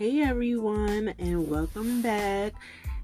Hey 0.00 0.22
everyone, 0.22 1.12
and 1.18 1.46
welcome 1.46 2.00
back. 2.00 2.54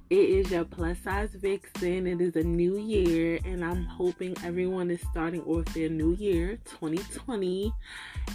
It 0.08 0.30
is 0.30 0.50
your 0.50 0.64
plus 0.64 0.96
size 1.04 1.28
vixen. 1.34 2.06
It 2.06 2.22
is 2.22 2.36
a 2.36 2.42
new 2.42 2.78
year, 2.78 3.38
and 3.44 3.62
I'm 3.62 3.84
hoping 3.84 4.34
everyone 4.42 4.90
is 4.90 5.02
starting 5.10 5.42
off 5.42 5.66
their 5.74 5.90
new 5.90 6.14
year 6.14 6.58
2020 6.64 7.70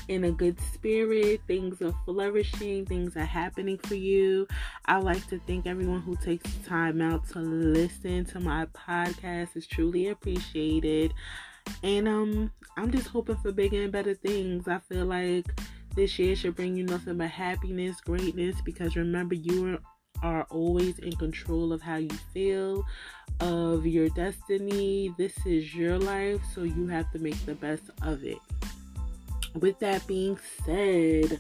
in 0.10 0.26
a 0.26 0.32
good 0.32 0.60
spirit. 0.74 1.42
Things 1.48 1.82
are 1.82 1.96
flourishing, 2.06 2.86
things 2.86 3.18
are 3.18 3.26
happening 3.26 3.80
for 3.80 3.96
you. 3.96 4.48
I 4.86 4.98
like 4.98 5.26
to 5.30 5.40
thank 5.48 5.66
everyone 5.66 6.02
who 6.02 6.16
takes 6.18 6.54
the 6.54 6.70
time 6.70 7.02
out 7.02 7.28
to 7.30 7.40
listen 7.40 8.26
to 8.26 8.40
my 8.40 8.68
podcast. 8.68 9.56
It's 9.56 9.66
truly 9.66 10.10
appreciated. 10.10 11.16
And 11.82 12.08
um 12.08 12.52
I'm 12.78 12.92
just 12.92 13.08
hoping 13.08 13.38
for 13.38 13.52
bigger 13.52 13.82
and 13.82 13.92
better 13.92 14.14
things. 14.14 14.68
I 14.68 14.78
feel 14.78 15.08
like 15.08 15.48
this 15.96 16.18
year 16.18 16.36
should 16.36 16.56
bring 16.56 16.76
you 16.76 16.84
nothing 16.84 17.18
but 17.18 17.30
happiness, 17.30 18.02
greatness, 18.02 18.62
because 18.62 18.96
remember, 18.96 19.36
you 19.36 19.80
are 20.24 20.44
always 20.50 21.00
in 21.00 21.12
control 21.14 21.74
of 21.74 21.82
how 21.82 21.98
you 21.98 22.10
feel, 22.34 22.86
of 23.40 23.86
your 23.86 24.10
destiny. 24.10 25.14
This 25.18 25.34
is 25.46 25.74
your 25.74 25.98
life, 25.98 26.42
so 26.54 26.64
you 26.64 26.88
have 26.88 27.12
to 27.12 27.20
make 27.20 27.44
the 27.46 27.56
best 27.56 27.84
of 28.04 28.24
it. 28.24 28.38
With 29.60 29.80
that 29.80 30.06
being 30.08 30.40
said, 30.66 31.40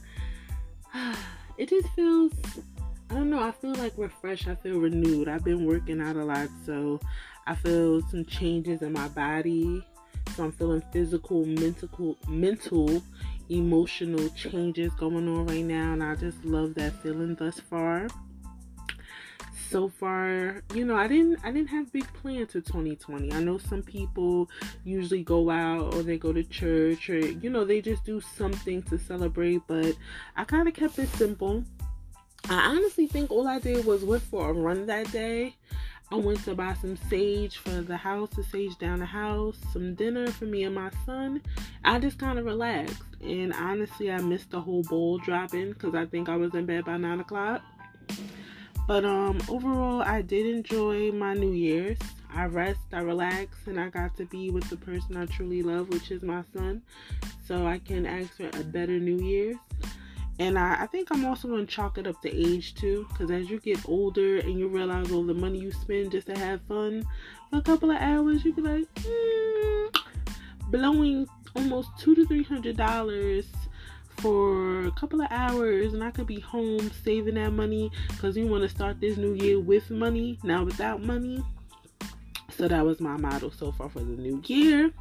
it 1.58 1.70
just 1.70 1.88
feels, 1.90 2.34
I 3.10 3.16
don't 3.16 3.30
know, 3.30 3.42
I 3.42 3.52
feel 3.52 3.76
like 3.76 3.94
refreshed. 3.98 4.48
I 4.48 4.56
feel 4.56 4.80
renewed. 4.80 5.28
I've 5.28 5.44
been 5.44 5.66
working 5.66 6.02
out 6.02 6.16
a 6.16 6.26
lot, 6.26 6.50
so 6.66 7.00
I 7.48 7.56
feel 7.56 8.02
some 8.10 8.26
changes 8.26 8.82
in 8.82 8.94
my 8.94 9.08
body. 9.10 9.86
So 10.36 10.46
I'm 10.46 10.52
feeling 10.52 10.84
physical, 10.94 11.46
mental, 11.46 12.18
mental, 12.28 13.04
emotional 13.52 14.30
changes 14.30 14.94
going 14.94 15.28
on 15.28 15.46
right 15.46 15.66
now, 15.66 15.94
and 15.94 16.04
I 16.04 16.16
just 16.16 16.44
love 16.44 16.74
that 16.76 16.94
feeling 17.04 17.36
thus 17.36 17.60
far 17.60 18.08
so 19.72 19.88
far, 19.88 20.62
you 20.74 20.84
know, 20.84 20.98
I 20.98 21.08
didn't 21.08 21.40
I 21.46 21.52
didn't 21.52 21.70
have 21.70 21.92
big 21.94 22.06
plans 22.14 22.52
for 22.52 22.60
2020. 22.60 23.32
I 23.32 23.40
know 23.42 23.58
some 23.58 23.82
people 23.82 24.50
usually 24.84 25.24
go 25.24 25.50
out 25.50 25.94
or 25.94 26.04
they 26.04 26.18
go 26.18 26.34
to 26.34 26.44
church 26.44 27.10
or 27.10 27.18
you 27.18 27.50
know, 27.50 27.64
they 27.64 27.82
just 27.82 28.04
do 28.04 28.20
something 28.20 28.84
to 28.84 28.98
celebrate, 28.98 29.62
but 29.68 29.96
I 30.36 30.44
kind 30.44 30.68
of 30.68 30.74
kept 30.74 31.00
it 31.00 31.08
simple. 31.16 31.64
I 32.50 32.76
honestly 32.76 33.08
think 33.08 33.32
all 33.32 33.48
I 33.48 33.60
did 33.60 33.86
was 33.86 34.04
went 34.04 34.24
for 34.24 34.50
a 34.50 34.54
run 34.54 34.88
that 34.88 35.10
day. 35.14 35.56
I 36.12 36.16
went 36.16 36.44
to 36.44 36.56
buy 36.56 36.74
some 36.74 36.98
sage 37.10 37.58
for 37.58 37.82
the 37.82 37.96
house, 37.96 38.30
to 38.32 38.44
sage 38.44 38.78
down 38.78 39.00
the 39.00 39.06
house, 39.06 39.58
some 39.72 39.96
dinner 39.96 40.28
for 40.28 40.46
me 40.46 40.64
and 40.64 40.76
my 40.76 40.92
son. 41.06 41.42
I 41.86 42.00
just 42.00 42.20
kind 42.20 42.38
of 42.38 42.46
relaxed. 42.46 43.02
And 43.22 43.54
honestly, 43.54 44.12
I 44.12 44.20
missed 44.20 44.52
the 44.52 44.60
whole 44.60 44.84
bowl 44.84 45.20
dropping 45.20 45.70
because 45.72 45.96
I 45.96 46.06
think 46.06 46.28
I 46.28 46.36
was 46.36 46.54
in 46.54 46.66
bed 46.66 46.84
by 46.84 46.98
9 46.98 47.22
o'clock. 47.22 47.62
But 48.88 49.06
um 49.06 49.40
overall 49.48 50.02
I 50.02 50.22
did 50.22 50.48
enjoy 50.48 51.14
my 51.14 51.34
New 51.34 51.54
Year's. 51.54 52.00
I 52.34 52.46
rest, 52.46 52.80
I 52.92 53.00
relax, 53.00 53.56
and 53.68 53.80
I 53.80 53.90
got 53.90 54.16
to 54.18 54.26
be 54.26 54.50
with 54.50 54.70
the 54.70 54.78
person 54.78 55.16
I 55.16 55.26
truly 55.28 55.64
love, 55.64 55.90
which 55.90 56.12
is 56.12 56.24
my 56.24 56.44
son. 56.54 56.82
So 57.46 57.66
I 57.66 57.80
can 57.80 58.06
ask 58.06 58.36
for 58.36 58.48
a 58.48 58.64
better 58.64 59.00
New 59.00 59.24
Year's. 59.24 59.58
And 60.42 60.58
I, 60.58 60.82
I 60.82 60.86
think 60.88 61.10
I'm 61.12 61.24
also 61.24 61.48
going 61.48 61.68
to 61.68 61.72
chalk 61.72 62.00
it 62.00 62.08
up 62.08 62.20
to 62.24 62.36
age 62.36 62.74
too, 62.74 63.06
because 63.10 63.30
as 63.30 63.48
you 63.48 63.60
get 63.60 63.88
older 63.88 64.40
and 64.40 64.58
you 64.58 64.68
realize 64.68 65.12
all 65.12 65.22
the 65.24 65.36
money 65.36 65.60
you 65.60 65.72
spend 65.72 66.14
just 66.14 66.26
to 66.28 66.34
have 66.36 66.64
fun 66.64 67.06
for 67.52 67.58
a 67.58 67.62
couple 67.62 67.92
of 67.92 67.98
hours, 67.98 68.44
you 68.44 68.52
be 68.52 68.64
like, 68.64 68.92
mm, 68.96 69.96
blowing 70.72 71.28
almost 71.56 71.90
two 72.00 72.16
to 72.16 72.26
three 72.26 72.42
hundred 72.42 72.76
dollars 72.76 73.46
for 74.18 74.86
a 74.88 74.92
couple 74.94 75.22
of 75.22 75.28
hours 75.30 75.94
and 75.94 76.04
I 76.04 76.10
could 76.10 76.26
be 76.26 76.40
home 76.40 76.90
saving 77.04 77.36
that 77.36 77.54
money 77.54 77.92
because 78.08 78.36
we 78.36 78.44
want 78.44 78.64
to 78.64 78.70
start 78.70 79.00
this 79.00 79.18
new 79.18 79.36
year 79.36 79.60
with 79.60 79.92
money, 79.92 80.40
now 80.44 80.64
without 80.64 81.04
money. 81.04 81.44
So 82.58 82.68
that 82.68 82.84
was 82.84 83.00
my 83.00 83.16
motto 83.16 83.52
so 83.52 83.72
far 83.74 83.90
for 83.90 84.00
the 84.00 84.06
new 84.06 84.42
year 84.48 84.92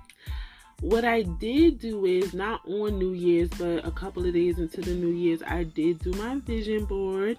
what 0.80 1.04
I 1.04 1.22
did 1.22 1.78
do 1.78 2.06
is 2.06 2.32
not 2.32 2.62
on 2.66 2.98
New 2.98 3.12
Year's, 3.12 3.50
but 3.50 3.86
a 3.86 3.90
couple 3.90 4.24
of 4.24 4.32
days 4.32 4.58
into 4.58 4.80
the 4.80 4.94
New 4.94 5.12
Year's, 5.12 5.42
I 5.42 5.64
did 5.64 5.98
do 5.98 6.10
my 6.12 6.36
vision 6.36 6.86
board, 6.86 7.36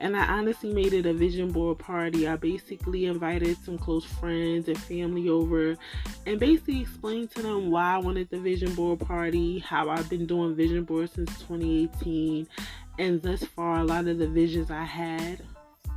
and 0.00 0.16
I 0.16 0.24
honestly 0.26 0.72
made 0.72 0.92
it 0.92 1.06
a 1.06 1.12
vision 1.12 1.52
board 1.52 1.78
party. 1.78 2.26
I 2.26 2.34
basically 2.34 3.06
invited 3.06 3.56
some 3.64 3.78
close 3.78 4.04
friends 4.04 4.66
and 4.66 4.76
family 4.76 5.28
over, 5.28 5.76
and 6.26 6.40
basically 6.40 6.80
explained 6.80 7.30
to 7.32 7.42
them 7.42 7.70
why 7.70 7.94
I 7.94 7.98
wanted 7.98 8.28
the 8.30 8.40
vision 8.40 8.74
board 8.74 8.98
party, 8.98 9.60
how 9.60 9.88
I've 9.88 10.10
been 10.10 10.26
doing 10.26 10.56
vision 10.56 10.82
boards 10.82 11.12
since 11.12 11.30
2018, 11.42 12.48
and 12.98 13.22
thus 13.22 13.44
far, 13.44 13.78
a 13.78 13.84
lot 13.84 14.08
of 14.08 14.18
the 14.18 14.28
visions 14.28 14.70
I 14.70 14.84
had, 14.84 15.40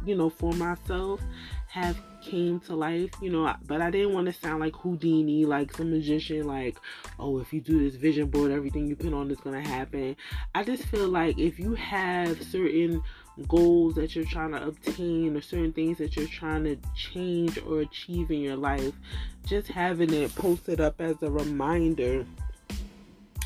you 0.05 0.15
know, 0.15 0.29
for 0.29 0.53
myself 0.53 1.21
have 1.67 1.97
came 2.23 2.59
to 2.61 2.75
life, 2.75 3.11
you 3.22 3.29
know, 3.29 3.53
but 3.67 3.81
I 3.81 3.91
didn't 3.91 4.13
want 4.13 4.28
to 4.28 4.34
sound 4.34 4.59
like 4.59 4.75
Houdini, 4.75 5.45
like 5.45 5.75
some 5.75 5.91
magician, 5.91 6.47
like, 6.47 6.78
oh, 7.19 7.39
if 7.39 7.53
you 7.53 7.61
do 7.61 7.84
this 7.84 7.95
vision 7.95 8.28
board, 8.28 8.51
everything 8.51 8.88
you 8.88 8.95
put 8.95 9.13
on 9.13 9.29
is 9.29 9.39
going 9.39 9.61
to 9.61 9.67
happen. 9.67 10.16
I 10.56 10.63
just 10.63 10.84
feel 10.85 11.07
like 11.07 11.38
if 11.38 11.59
you 11.59 11.75
have 11.75 12.41
certain 12.44 13.03
goals 13.47 13.95
that 13.95 14.16
you're 14.16 14.25
trying 14.25 14.51
to 14.51 14.66
obtain 14.66 15.35
or 15.35 15.41
certain 15.41 15.73
things 15.73 15.97
that 15.97 16.16
you're 16.16 16.28
trying 16.28 16.63
to 16.63 16.78
change 16.95 17.59
or 17.66 17.81
achieve 17.81 18.31
in 18.31 18.40
your 18.40 18.55
life, 18.57 18.94
just 19.45 19.67
having 19.67 20.13
it 20.13 20.34
posted 20.35 20.79
up 20.79 21.01
as 21.01 21.22
a 21.22 21.29
reminder 21.29 22.25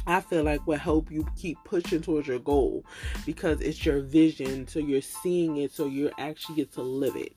I 0.08 0.22
feel 0.22 0.44
like 0.44 0.66
will 0.66 0.78
help 0.78 1.12
you 1.12 1.28
keep 1.36 1.58
pushing 1.66 2.02
towards 2.02 2.30
your 2.30 2.40
goal 2.40 2.86
because 3.26 3.60
it's 3.60 3.86
your 3.86 4.00
vision. 4.00 4.66
So 4.66 4.80
you're 4.80 5.02
seeing 5.02 5.58
it, 5.58 5.74
so 5.74 5.86
you 5.86 6.10
actually 6.18 6.56
get 6.56 6.72
to 6.74 6.82
live 6.82 7.18
it. 7.18 7.34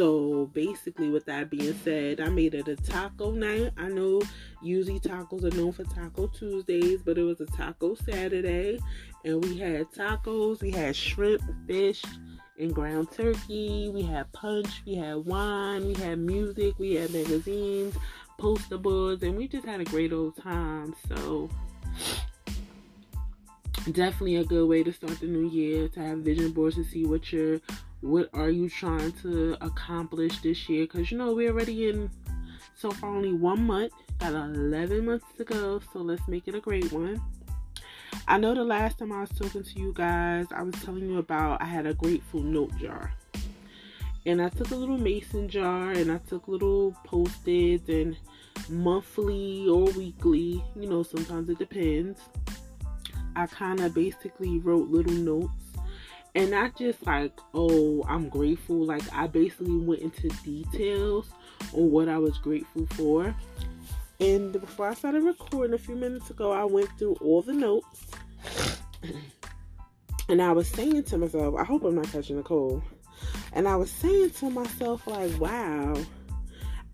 So 0.00 0.46
basically, 0.54 1.10
with 1.10 1.26
that 1.26 1.50
being 1.50 1.74
said, 1.84 2.22
I 2.22 2.30
made 2.30 2.54
it 2.54 2.68
a 2.68 2.76
taco 2.76 3.32
night. 3.32 3.72
I 3.76 3.88
know 3.88 4.22
usually 4.62 4.98
tacos 4.98 5.44
are 5.44 5.54
known 5.54 5.72
for 5.72 5.84
Taco 5.84 6.26
Tuesdays, 6.28 7.02
but 7.04 7.18
it 7.18 7.22
was 7.22 7.42
a 7.42 7.44
taco 7.44 7.94
Saturday, 7.96 8.78
and 9.26 9.44
we 9.44 9.58
had 9.58 9.92
tacos, 9.92 10.62
we 10.62 10.70
had 10.70 10.96
shrimp, 10.96 11.42
fish, 11.66 12.02
and 12.58 12.74
ground 12.74 13.10
turkey. 13.12 13.90
We 13.92 14.00
had 14.00 14.32
punch, 14.32 14.70
we 14.86 14.94
had 14.94 15.16
wine, 15.16 15.88
we 15.88 15.92
had 15.92 16.18
music, 16.18 16.78
we 16.78 16.94
had 16.94 17.12
magazines, 17.12 17.94
poster 18.38 18.78
boards, 18.78 19.22
and 19.22 19.36
we 19.36 19.48
just 19.48 19.66
had 19.66 19.82
a 19.82 19.84
great 19.84 20.14
old 20.14 20.34
time. 20.42 20.94
So 21.10 21.50
definitely 23.84 24.36
a 24.36 24.44
good 24.44 24.68
way 24.68 24.82
to 24.82 24.92
start 24.92 25.18
the 25.20 25.26
new 25.26 25.48
year 25.48 25.88
to 25.88 26.00
have 26.00 26.18
vision 26.18 26.52
boards 26.52 26.76
to 26.76 26.84
see 26.84 27.06
what 27.06 27.32
you're 27.32 27.60
what 28.02 28.30
are 28.32 28.50
you 28.50 28.68
trying 28.68 29.12
to 29.12 29.56
accomplish 29.60 30.38
this 30.40 30.68
year? 30.68 30.84
Because 30.84 31.10
you 31.10 31.18
know 31.18 31.34
we're 31.34 31.50
already 31.50 31.88
in 31.88 32.10
so 32.74 32.90
far 32.90 33.10
only 33.10 33.32
one 33.32 33.66
month 33.66 33.92
got 34.18 34.32
11 34.32 35.04
months 35.04 35.26
to 35.36 35.44
go 35.44 35.80
so 35.92 35.98
let's 35.98 36.26
make 36.28 36.48
it 36.48 36.54
a 36.54 36.60
great 36.60 36.90
one. 36.92 37.20
I 38.28 38.38
know 38.38 38.54
the 38.54 38.64
last 38.64 38.98
time 38.98 39.12
i 39.12 39.20
was 39.20 39.30
talking 39.30 39.64
to 39.64 39.80
you 39.80 39.92
guys 39.94 40.46
i 40.54 40.62
was 40.62 40.74
telling 40.84 41.08
you 41.08 41.18
about 41.18 41.60
i 41.62 41.64
had 41.64 41.86
a 41.86 41.94
grateful 41.94 42.42
note 42.42 42.76
jar. 42.78 43.12
And 44.26 44.40
i 44.42 44.48
took 44.50 44.70
a 44.70 44.76
little 44.76 44.98
mason 44.98 45.48
jar 45.48 45.90
and 45.90 46.12
i 46.12 46.18
took 46.18 46.48
little 46.48 46.94
post-its 47.04 47.88
and 47.88 48.16
monthly 48.68 49.66
or 49.68 49.84
weekly 49.92 50.62
you 50.76 50.88
know 50.88 51.02
sometimes 51.02 51.48
it 51.48 51.58
depends 51.58 52.20
I 53.36 53.46
kind 53.46 53.80
of 53.80 53.94
basically 53.94 54.58
wrote 54.58 54.88
little 54.88 55.12
notes 55.12 55.52
and 56.34 56.50
not 56.50 56.76
just 56.76 57.04
like, 57.06 57.38
oh, 57.54 58.04
I'm 58.08 58.28
grateful. 58.28 58.84
Like, 58.84 59.02
I 59.12 59.26
basically 59.26 59.76
went 59.76 60.00
into 60.00 60.28
details 60.44 61.28
on 61.72 61.90
what 61.90 62.08
I 62.08 62.18
was 62.18 62.38
grateful 62.38 62.86
for. 62.90 63.34
And 64.20 64.52
before 64.52 64.88
I 64.88 64.94
started 64.94 65.22
recording 65.22 65.74
a 65.74 65.78
few 65.78 65.96
minutes 65.96 66.30
ago, 66.30 66.52
I 66.52 66.64
went 66.64 66.90
through 66.98 67.16
all 67.20 67.42
the 67.42 67.54
notes. 67.54 68.06
and 70.28 70.40
I 70.40 70.52
was 70.52 70.68
saying 70.68 71.04
to 71.04 71.18
myself, 71.18 71.54
I 71.56 71.64
hope 71.64 71.84
I'm 71.84 71.96
not 71.96 72.10
catching 72.12 72.38
a 72.38 72.42
cold. 72.42 72.82
And 73.52 73.66
I 73.66 73.76
was 73.76 73.90
saying 73.90 74.30
to 74.30 74.50
myself, 74.50 75.06
like, 75.06 75.38
wow, 75.40 75.94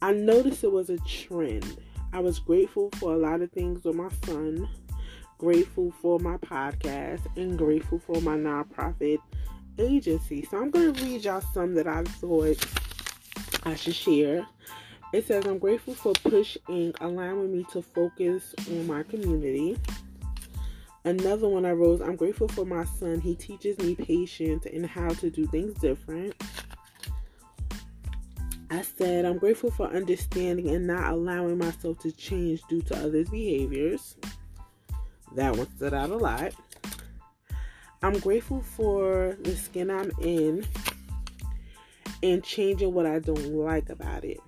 I 0.01 0.13
noticed 0.13 0.65
it 0.65 0.73
was 0.73 0.89
a 0.89 0.99
trend. 0.99 1.79
I 2.13 2.21
was 2.21 2.39
grateful 2.39 2.91
for 2.97 3.13
a 3.13 3.19
lot 3.19 3.43
of 3.43 3.51
things 3.53 3.85
with 3.85 3.97
my 3.97 4.09
son 4.25 4.69
grateful 5.39 5.93
for 6.03 6.19
my 6.19 6.37
podcast, 6.39 7.27
and 7.37 7.59
grateful 7.59 7.99
for 7.99 8.21
my 8.21 8.37
nonprofit 8.37 9.19
agency. 9.79 10.47
So 10.51 10.59
I'm 10.59 10.71
going 10.71 10.95
to 10.95 11.05
read 11.05 11.25
y'all 11.25 11.41
some 11.41 11.75
that 11.75 11.87
I 11.87 12.03
thought 12.05 12.65
I 13.65 13.75
should 13.75 13.95
share. 13.95 14.47
It 15.13 15.27
says, 15.27 15.47
I'm 15.47 15.59
grateful 15.59 15.95
for 15.95 16.13
Push 16.15 16.57
Inc. 16.69 16.97
allowing 17.01 17.53
me 17.53 17.65
to 17.73 17.81
focus 17.83 18.55
on 18.69 18.87
my 18.87 19.03
community. 19.03 19.79
Another 21.05 21.49
one 21.49 21.65
I 21.65 21.71
wrote, 21.71 22.03
I'm 22.03 22.17
grateful 22.17 22.49
for 22.49 22.65
my 22.65 22.85
son. 22.85 23.21
He 23.21 23.37
teaches 23.37 23.79
me 23.79 23.95
patience 23.95 24.67
and 24.67 24.85
how 24.85 25.09
to 25.09 25.31
do 25.31 25.47
things 25.47 25.75
different. 25.75 26.35
I 28.69 28.83
said, 28.83 29.25
I'm 29.25 29.39
grateful 29.39 29.71
for 29.71 29.87
understanding 29.87 30.71
and 30.71 30.89
not 30.89 31.13
allowing 31.13 31.59
myself 31.59 32.01
to 32.01 32.11
change 32.11 32.63
due 32.69 32.83
to 32.83 32.97
others' 32.97 33.31
behaviors. 33.31 34.17
That 35.37 35.55
one 35.55 35.69
stood 35.77 35.93
out 35.93 36.09
a 36.09 36.17
lot. 36.17 36.53
I'm 38.03 38.19
grateful 38.21 38.63
for 38.63 39.37
the 39.43 39.55
skin 39.55 39.91
I'm 39.91 40.11
in 40.23 40.67
and 42.23 42.43
changing 42.43 42.95
what 42.95 43.05
I 43.05 43.19
don't 43.19 43.53
like 43.53 43.91
about 43.91 44.25
it. 44.25 44.41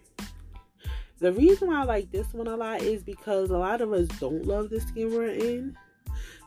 The 1.19 1.33
reason 1.33 1.69
why 1.69 1.83
I 1.83 1.85
like 1.85 2.11
this 2.11 2.33
one 2.33 2.47
a 2.47 2.57
lot 2.57 2.81
is 2.81 3.03
because 3.03 3.51
a 3.51 3.59
lot 3.59 3.83
of 3.83 3.93
us 3.93 4.09
don't 4.19 4.47
love 4.47 4.71
the 4.71 4.81
skin 4.81 5.13
we're 5.13 5.29
in. 5.29 5.77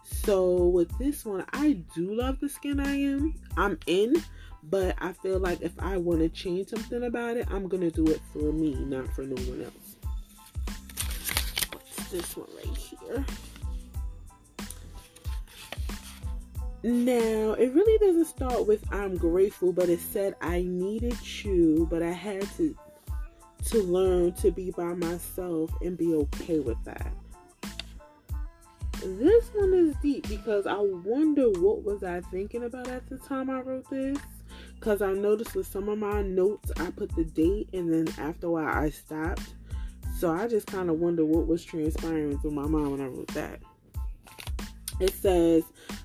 So 0.04 0.68
with 0.70 0.98
this 0.98 1.24
one, 1.24 1.46
I 1.54 1.74
do 1.94 2.16
love 2.16 2.40
the 2.40 2.50
skin 2.50 2.80
I 2.80 2.96
am. 2.96 3.36
I'm 3.58 3.78
in, 3.86 4.24
but 4.64 4.96
I 4.98 5.14
feel 5.14 5.38
like 5.38 5.62
if 5.62 5.74
I 5.78 5.98
want 5.98 6.22
to 6.22 6.30
change 6.30 6.70
something 6.70 7.04
about 7.04 7.38
it, 7.38 7.48
I'm 7.52 7.68
gonna 7.68 7.92
do 7.92 8.08
it 8.08 8.22
for 8.34 8.52
me, 8.52 8.74
not 8.74 9.08
for 9.14 9.22
no 9.22 9.36
one 9.44 9.62
else. 9.62 9.98
What's 11.72 12.10
this 12.10 12.36
one 12.36 12.50
right 12.58 12.76
here? 12.76 13.26
Now, 16.83 17.54
it 17.54 17.74
really 17.74 17.98
doesn't 18.00 18.25
start 18.25 18.66
with 18.66 18.83
I'm 18.92 19.16
grateful, 19.16 19.72
but 19.72 19.88
it 19.88 20.00
said 20.00 20.36
I 20.42 20.63
needed 20.63 21.18
you, 21.44 21.88
but 21.89 22.01
I 22.01 22.12
had 22.12 22.42
to 22.57 22.75
to 23.66 23.83
learn 23.83 24.33
to 24.33 24.50
be 24.50 24.72
by 24.72 24.94
myself 24.95 25.69
and 25.81 25.95
be 25.95 26.16
okay 26.16 26.60
with 26.60 26.83
that. 26.86 27.13
This 29.04 29.50
one 29.54 29.74
is 29.74 29.95
deep 30.01 30.28
because 30.28 30.66
I 30.66 30.78
wonder 30.78 31.50
what 31.50 31.83
was 31.83 32.04
I 32.04 32.22
thinking 32.22 32.63
about 32.63 32.88
at 32.88 33.07
the 33.07 33.18
time 33.18 33.50
I 33.50 33.62
wrote 33.62 33.89
this. 33.89 34.18
Cause 34.80 35.04
I 35.04 35.13
noticed 35.13 35.54
with 35.54 35.68
some 35.68 35.89
of 35.89 36.00
my 36.00 36.24
notes 36.24 36.72
I 36.78 36.89
put 36.89 37.16
the 37.16 37.24
date 37.24 37.69
and 37.74 37.94
then 37.94 38.13
after 38.18 38.48
a 38.48 38.51
while 38.51 38.68
I 38.68 38.89
stopped. 38.89 39.54
So 40.18 40.31
I 40.31 40.48
just 40.48 40.68
kind 40.68 40.89
of 40.89 41.00
wonder 41.00 41.24
what 41.24 41.48
was 41.48 41.63
transpiring 41.63 42.39
through 42.39 42.51
my 42.51 42.66
mind 42.68 42.92
when 42.92 43.01
I 43.01 43.06
wrote 43.06 43.28
that. 43.30 43.60
It 45.00 45.13
says, 45.13 45.63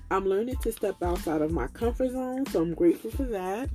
I'm 0.09 0.25
learning 0.25 0.57
to 0.57 0.71
step 0.71 1.01
outside 1.03 1.41
of 1.41 1.51
my 1.51 1.67
comfort 1.67 2.11
zone, 2.11 2.45
so 2.47 2.61
I'm 2.61 2.73
grateful 2.73 3.11
for 3.11 3.23
that. 3.23 3.69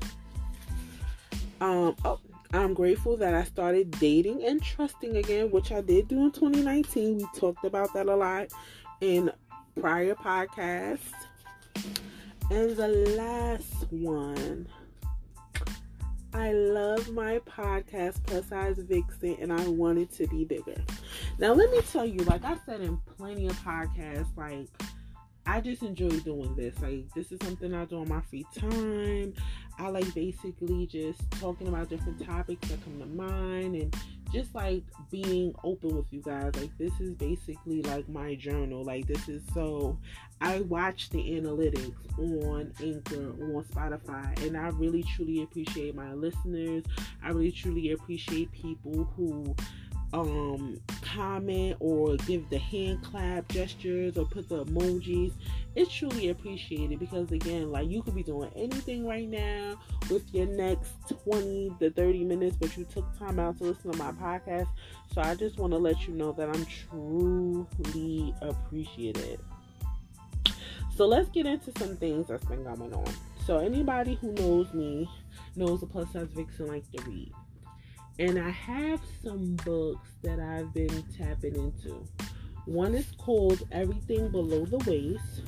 Um, 1.60 1.94
oh, 2.04 2.18
I'm 2.54 2.74
grateful 2.74 3.16
that 3.18 3.34
I 3.34 3.44
started 3.44 3.90
dating 3.92 4.44
and 4.44 4.62
trusting 4.62 5.16
again, 5.16 5.50
which 5.50 5.72
I 5.72 5.80
did 5.80 6.08
do 6.08 6.24
in 6.24 6.32
2019. 6.32 7.18
We 7.18 7.26
talked 7.38 7.64
about 7.64 7.92
that 7.94 8.06
a 8.06 8.16
lot 8.16 8.48
in 9.00 9.30
prior 9.80 10.14
podcasts. 10.14 11.12
And 12.50 12.76
the 12.76 12.88
last 13.16 13.90
one, 13.90 14.66
I 16.34 16.52
love 16.52 17.10
my 17.10 17.38
podcast, 17.40 18.22
Plus 18.24 18.46
Size 18.48 18.78
Vixen, 18.78 19.36
and 19.40 19.52
I 19.52 19.68
want 19.68 19.98
it 19.98 20.10
to 20.12 20.26
be 20.26 20.44
bigger. 20.44 20.82
Now, 21.38 21.52
let 21.52 21.70
me 21.70 21.80
tell 21.90 22.04
you, 22.04 22.18
like 22.24 22.44
I 22.44 22.56
said 22.66 22.80
in 22.80 22.98
plenty 23.16 23.46
of 23.46 23.56
podcasts, 23.64 24.36
like 24.36 24.68
I 25.46 25.60
just 25.60 25.82
enjoy 25.82 26.10
doing 26.20 26.54
this. 26.54 26.78
Like 26.80 27.12
this 27.14 27.32
is 27.32 27.38
something 27.42 27.74
I 27.74 27.84
do 27.84 28.00
on 28.00 28.08
my 28.08 28.20
free 28.22 28.46
time. 28.54 29.34
I 29.78 29.88
like 29.88 30.12
basically 30.14 30.86
just 30.86 31.20
talking 31.32 31.68
about 31.68 31.88
different 31.88 32.24
topics 32.24 32.68
that 32.68 32.82
come 32.84 33.00
to 33.00 33.06
mind 33.06 33.74
and 33.74 33.96
just 34.32 34.54
like 34.54 34.82
being 35.10 35.54
open 35.64 35.96
with 35.96 36.06
you 36.10 36.22
guys. 36.22 36.54
Like 36.56 36.76
this 36.78 36.92
is 37.00 37.14
basically 37.14 37.82
like 37.82 38.08
my 38.08 38.34
journal. 38.34 38.84
Like 38.84 39.06
this 39.06 39.28
is 39.28 39.42
so 39.52 39.98
I 40.40 40.60
watch 40.60 41.10
the 41.10 41.18
analytics 41.18 41.94
on 42.18 42.72
Anchor, 42.82 43.30
on 43.40 43.64
Spotify, 43.64 44.46
and 44.46 44.56
I 44.56 44.68
really 44.68 45.02
truly 45.02 45.42
appreciate 45.42 45.94
my 45.94 46.12
listeners. 46.14 46.84
I 47.22 47.28
really 47.28 47.52
truly 47.52 47.92
appreciate 47.92 48.50
people 48.52 49.04
who 49.16 49.54
um 50.12 50.78
comment 51.00 51.76
or 51.80 52.16
give 52.18 52.48
the 52.50 52.58
hand 52.58 53.02
clap 53.02 53.48
gestures 53.48 54.16
or 54.18 54.26
put 54.26 54.48
the 54.48 54.64
emojis. 54.64 55.32
It's 55.74 55.92
truly 55.92 56.28
appreciated 56.28 56.98
because 56.98 57.32
again 57.32 57.70
like 57.70 57.88
you 57.88 58.02
could 58.02 58.14
be 58.14 58.22
doing 58.22 58.50
anything 58.54 59.06
right 59.06 59.28
now 59.28 59.78
with 60.10 60.22
your 60.34 60.46
next 60.46 60.92
20 61.24 61.76
to 61.80 61.90
30 61.90 62.24
minutes 62.24 62.56
but 62.56 62.76
you 62.76 62.84
took 62.84 63.06
time 63.18 63.38
out 63.38 63.58
to 63.58 63.64
listen 63.64 63.92
to 63.92 63.98
my 63.98 64.12
podcast. 64.12 64.68
So 65.14 65.22
i 65.22 65.34
just 65.34 65.58
want 65.58 65.72
to 65.72 65.78
let 65.78 66.06
you 66.06 66.14
know 66.14 66.32
that 66.32 66.48
i'm 66.48 66.66
truly 66.66 68.34
appreciated. 68.42 69.40
So 70.94 71.06
let's 71.06 71.30
get 71.30 71.46
into 71.46 71.72
some 71.78 71.96
things 71.96 72.28
that's 72.28 72.44
been 72.44 72.64
going 72.64 72.92
on. 72.92 73.12
So 73.46 73.58
anybody 73.58 74.18
who 74.20 74.32
knows 74.32 74.72
me 74.74 75.08
knows 75.56 75.80
the 75.80 75.86
plus 75.86 76.12
size 76.12 76.28
vixen 76.34 76.66
like 76.66 76.90
to 76.92 77.02
read 77.04 77.32
and 78.18 78.38
I 78.38 78.50
have 78.50 79.00
some 79.22 79.56
books 79.64 80.10
that 80.22 80.38
I've 80.38 80.72
been 80.74 81.02
tapping 81.16 81.54
into. 81.54 82.06
One 82.66 82.94
is 82.94 83.10
called 83.18 83.62
Everything 83.72 84.28
Below 84.30 84.66
the 84.66 84.78
Waist 84.78 85.42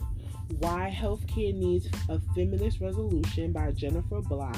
Why 0.59 0.95
Healthcare 0.95 1.55
Needs 1.55 1.89
a 2.09 2.19
Feminist 2.35 2.81
Revolution 2.81 3.53
by 3.53 3.73
Jennifer 3.73 4.21
Block. 4.21 4.57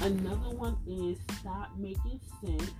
Another 0.00 0.56
one 0.56 0.76
is 0.86 1.18
Stop 1.38 1.76
Making 1.76 2.20
Sense 2.44 2.70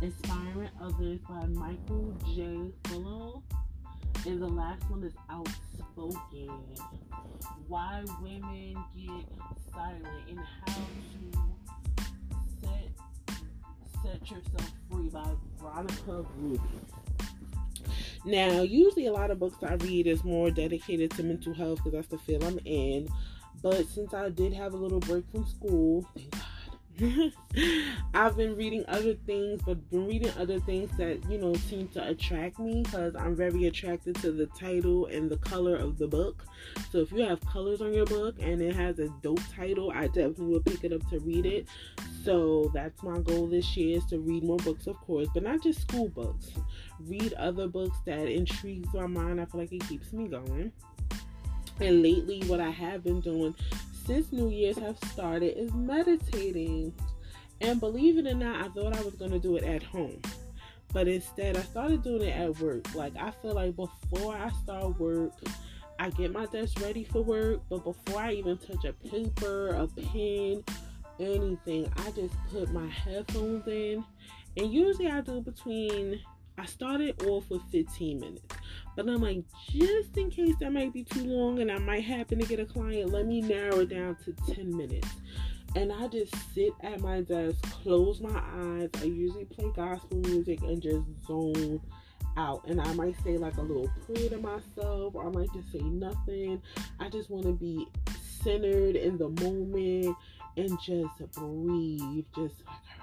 Inspiring 0.00 0.70
Others 0.80 1.20
by 1.28 1.46
Michael 1.46 2.16
J. 2.34 2.72
Fuller. 2.84 3.40
And 4.26 4.40
the 4.40 4.48
last 4.48 4.88
one 4.90 5.04
is 5.04 5.12
Outspoken 5.30 6.50
Why 7.68 8.02
Women 8.20 8.74
Get 8.96 9.26
Silent 9.72 10.06
and 10.28 10.38
How 10.38 10.74
to 10.74 11.61
Set 14.02 14.30
Yourself 14.30 14.72
Free 14.90 15.08
by 15.08 15.26
Veronica 15.60 16.24
Ruby. 16.38 16.60
Now, 18.24 18.62
usually 18.62 19.06
a 19.06 19.12
lot 19.12 19.30
of 19.30 19.38
books 19.38 19.62
I 19.62 19.74
read 19.74 20.06
is 20.06 20.24
more 20.24 20.50
dedicated 20.50 21.10
to 21.12 21.22
mental 21.22 21.54
health 21.54 21.78
because 21.78 21.92
that's 21.92 22.08
the 22.08 22.18
field 22.18 22.44
I'm 22.44 22.58
in. 22.64 23.08
But 23.62 23.86
since 23.86 24.12
I 24.12 24.28
did 24.28 24.52
have 24.52 24.74
a 24.74 24.76
little 24.76 25.00
break 25.00 25.24
from 25.30 25.46
school, 25.46 26.06
thank 26.16 26.34
I've 28.14 28.36
been 28.36 28.54
reading 28.56 28.84
other 28.86 29.14
things, 29.14 29.62
but 29.64 29.90
been 29.90 30.06
reading 30.06 30.30
other 30.38 30.60
things 30.60 30.90
that 30.98 31.18
you 31.30 31.38
know 31.38 31.54
seem 31.54 31.88
to 31.88 32.06
attract 32.06 32.58
me 32.58 32.82
because 32.82 33.14
I'm 33.16 33.34
very 33.34 33.66
attracted 33.66 34.16
to 34.16 34.30
the 34.30 34.46
title 34.46 35.06
and 35.06 35.30
the 35.30 35.38
color 35.38 35.76
of 35.76 35.98
the 35.98 36.06
book. 36.06 36.44
So 36.90 36.98
if 36.98 37.10
you 37.10 37.24
have 37.24 37.40
colors 37.46 37.80
on 37.80 37.94
your 37.94 38.04
book 38.04 38.36
and 38.40 38.60
it 38.60 38.76
has 38.76 38.98
a 38.98 39.08
dope 39.22 39.40
title, 39.54 39.90
I 39.90 40.06
definitely 40.08 40.46
will 40.46 40.60
pick 40.60 40.84
it 40.84 40.92
up 40.92 41.08
to 41.10 41.18
read 41.20 41.46
it. 41.46 41.66
So 42.24 42.70
that's 42.74 43.02
my 43.02 43.18
goal 43.18 43.48
this 43.48 43.76
year 43.76 43.98
is 43.98 44.04
to 44.06 44.18
read 44.18 44.44
more 44.44 44.58
books, 44.58 44.86
of 44.86 44.96
course, 45.00 45.28
but 45.32 45.42
not 45.42 45.62
just 45.62 45.80
school 45.80 46.08
books. 46.08 46.50
Read 47.00 47.32
other 47.34 47.68
books 47.68 47.96
that 48.06 48.28
intrigues 48.28 48.92
my 48.92 49.06
mind. 49.06 49.40
I 49.40 49.46
feel 49.46 49.60
like 49.60 49.72
it 49.72 49.88
keeps 49.88 50.12
me 50.12 50.28
going. 50.28 50.72
And 51.80 52.02
lately, 52.02 52.42
what 52.46 52.60
I 52.60 52.70
have 52.70 53.02
been 53.02 53.20
doing 53.20 53.56
since 54.06 54.32
New 54.32 54.48
Year's 54.48 54.78
have 54.78 54.98
started 55.10 55.56
is 55.56 55.72
meditating. 55.72 56.92
And 57.60 57.78
believe 57.78 58.18
it 58.18 58.26
or 58.26 58.34
not, 58.34 58.64
I 58.64 58.68
thought 58.68 58.96
I 58.96 59.02
was 59.02 59.14
going 59.14 59.30
to 59.30 59.38
do 59.38 59.56
it 59.56 59.64
at 59.64 59.82
home. 59.82 60.20
But 60.92 61.08
instead, 61.08 61.56
I 61.56 61.62
started 61.62 62.02
doing 62.02 62.22
it 62.22 62.36
at 62.36 62.58
work. 62.58 62.94
Like, 62.94 63.16
I 63.16 63.30
feel 63.30 63.54
like 63.54 63.76
before 63.76 64.36
I 64.36 64.50
start 64.62 64.98
work, 64.98 65.32
I 65.98 66.10
get 66.10 66.32
my 66.32 66.46
desk 66.46 66.80
ready 66.80 67.04
for 67.04 67.22
work. 67.22 67.62
But 67.70 67.84
before 67.84 68.20
I 68.20 68.32
even 68.32 68.58
touch 68.58 68.84
a 68.84 68.92
paper, 68.92 69.68
a 69.68 69.86
pen, 69.86 70.64
anything, 71.20 71.90
I 71.96 72.10
just 72.10 72.34
put 72.50 72.72
my 72.72 72.88
headphones 72.88 73.66
in. 73.68 74.04
And 74.56 74.72
usually 74.72 75.08
I 75.08 75.20
do 75.20 75.40
between, 75.40 76.20
I 76.58 76.66
started 76.66 77.22
off 77.24 77.48
with 77.50 77.62
15 77.70 78.20
minutes. 78.20 78.42
But 78.94 79.08
I'm 79.08 79.22
like, 79.22 79.44
just 79.70 80.16
in 80.16 80.30
case 80.30 80.54
that 80.60 80.72
might 80.72 80.92
be 80.92 81.04
too 81.04 81.24
long 81.24 81.60
and 81.60 81.72
I 81.72 81.78
might 81.78 82.04
happen 82.04 82.38
to 82.38 82.46
get 82.46 82.60
a 82.60 82.66
client, 82.66 83.10
let 83.10 83.26
me 83.26 83.40
narrow 83.40 83.80
it 83.80 83.88
down 83.88 84.16
to 84.24 84.54
10 84.54 84.76
minutes. 84.76 85.08
And 85.74 85.90
I 85.90 86.06
just 86.08 86.34
sit 86.54 86.74
at 86.82 87.00
my 87.00 87.22
desk, 87.22 87.62
close 87.82 88.20
my 88.20 88.42
eyes. 88.54 88.90
I 89.00 89.04
usually 89.04 89.46
play 89.46 89.70
gospel 89.74 90.18
music 90.18 90.60
and 90.60 90.82
just 90.82 91.04
zone 91.26 91.80
out. 92.36 92.66
And 92.66 92.80
I 92.80 92.92
might 92.92 93.16
say 93.24 93.38
like 93.38 93.56
a 93.56 93.62
little 93.62 93.90
prayer 94.06 94.28
to 94.28 94.36
myself, 94.36 95.14
or 95.14 95.26
I 95.26 95.30
might 95.30 95.52
just 95.54 95.72
say 95.72 95.80
nothing. 95.80 96.60
I 97.00 97.08
just 97.08 97.30
want 97.30 97.46
to 97.46 97.52
be 97.52 97.88
centered 98.42 98.96
in 98.96 99.16
the 99.16 99.30
moment 99.30 100.16
and 100.56 100.78
just 100.82 101.32
breathe. 101.32 102.26
Just 102.36 102.62
like, 102.66 103.01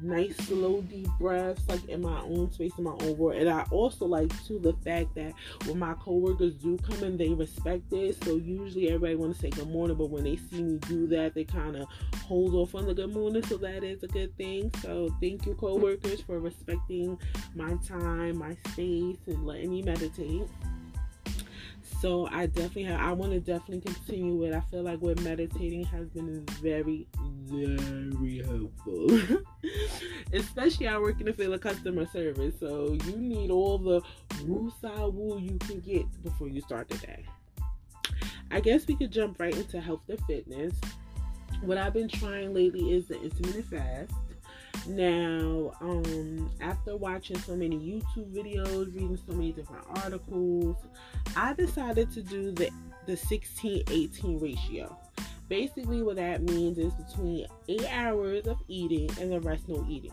nice 0.00 0.36
slow 0.36 0.80
deep 0.82 1.08
breaths 1.18 1.62
like 1.68 1.84
in 1.88 2.00
my 2.02 2.20
own 2.22 2.50
space 2.50 2.72
in 2.78 2.84
my 2.84 2.96
own 3.02 3.16
world. 3.16 3.40
And 3.40 3.48
i 3.48 3.62
also 3.70 4.06
like 4.06 4.30
to 4.46 4.58
the 4.58 4.72
fact 4.84 5.14
that 5.14 5.32
when 5.66 5.78
my 5.78 5.94
coworkers 5.94 6.54
do 6.54 6.76
come 6.78 7.04
in 7.04 7.16
they 7.16 7.28
respect 7.28 7.92
it 7.92 8.22
so 8.24 8.36
usually 8.36 8.88
everybody 8.88 9.14
want 9.14 9.34
to 9.34 9.40
say 9.40 9.50
good 9.50 9.68
morning 9.68 9.96
but 9.96 10.10
when 10.10 10.24
they 10.24 10.36
see 10.36 10.62
me 10.62 10.78
do 10.88 11.06
that 11.08 11.34
they 11.34 11.44
kind 11.44 11.76
of 11.76 11.86
hold 12.26 12.54
off 12.54 12.74
on 12.74 12.86
the 12.86 12.94
good 12.94 13.12
morning 13.12 13.42
so 13.44 13.56
that 13.56 13.84
is 13.84 14.02
a 14.02 14.08
good 14.08 14.36
thing. 14.36 14.70
So 14.82 15.14
thank 15.20 15.46
you 15.46 15.54
coworkers 15.54 16.20
for 16.22 16.38
respecting 16.38 17.18
my 17.54 17.74
time 17.86 18.38
my 18.38 18.56
space 18.68 19.18
and 19.26 19.46
letting 19.46 19.70
me 19.70 19.82
meditate 19.82 20.48
so 22.00 22.28
I 22.30 22.46
definitely 22.46 22.84
have, 22.84 23.00
I 23.00 23.12
want 23.12 23.32
to 23.32 23.40
definitely 23.40 23.80
continue 23.80 24.42
it. 24.44 24.54
I 24.54 24.60
feel 24.60 24.82
like 24.82 25.00
what 25.00 25.20
meditating 25.20 25.84
has 25.84 26.08
been 26.08 26.44
very, 26.60 27.06
very 27.46 28.42
helpful. 28.44 29.40
Especially 30.32 30.88
I 30.88 30.98
work 30.98 31.20
in 31.20 31.26
the 31.26 31.32
field 31.32 31.54
of 31.54 31.60
customer 31.60 32.06
service. 32.06 32.54
So 32.58 32.96
you 33.06 33.16
need 33.16 33.50
all 33.50 33.78
the 33.78 34.02
woo 34.44 34.72
sa 34.80 35.08
woo 35.08 35.38
you 35.38 35.58
can 35.58 35.80
get 35.80 36.22
before 36.22 36.48
you 36.48 36.60
start 36.60 36.88
the 36.88 36.98
day. 36.98 37.24
I 38.50 38.60
guess 38.60 38.86
we 38.86 38.96
could 38.96 39.10
jump 39.10 39.40
right 39.40 39.56
into 39.56 39.80
health 39.80 40.02
and 40.08 40.20
fitness. 40.26 40.74
What 41.62 41.78
I've 41.78 41.94
been 41.94 42.08
trying 42.08 42.52
lately 42.52 42.92
is 42.92 43.06
the 43.06 43.20
intermittent 43.22 43.66
fast. 43.66 44.12
Now, 44.86 45.72
um, 45.80 46.50
after 46.60 46.96
watching 46.96 47.38
so 47.38 47.54
many 47.54 47.76
YouTube 47.76 48.32
videos, 48.34 48.92
reading 48.94 49.16
so 49.16 49.32
many 49.32 49.52
different 49.52 49.84
articles, 50.02 50.76
I 51.36 51.52
decided 51.54 52.10
to 52.12 52.22
do 52.22 52.50
the 52.50 52.70
the 53.06 53.14
16-18 53.14 54.40
ratio. 54.40 54.96
Basically, 55.48 56.02
what 56.02 56.16
that 56.16 56.42
means 56.42 56.78
is 56.78 56.94
between 56.94 57.46
eight 57.68 57.86
hours 57.92 58.46
of 58.46 58.58
eating 58.68 59.10
and 59.20 59.32
the 59.32 59.40
rest 59.40 59.68
no 59.68 59.84
eating. 59.88 60.12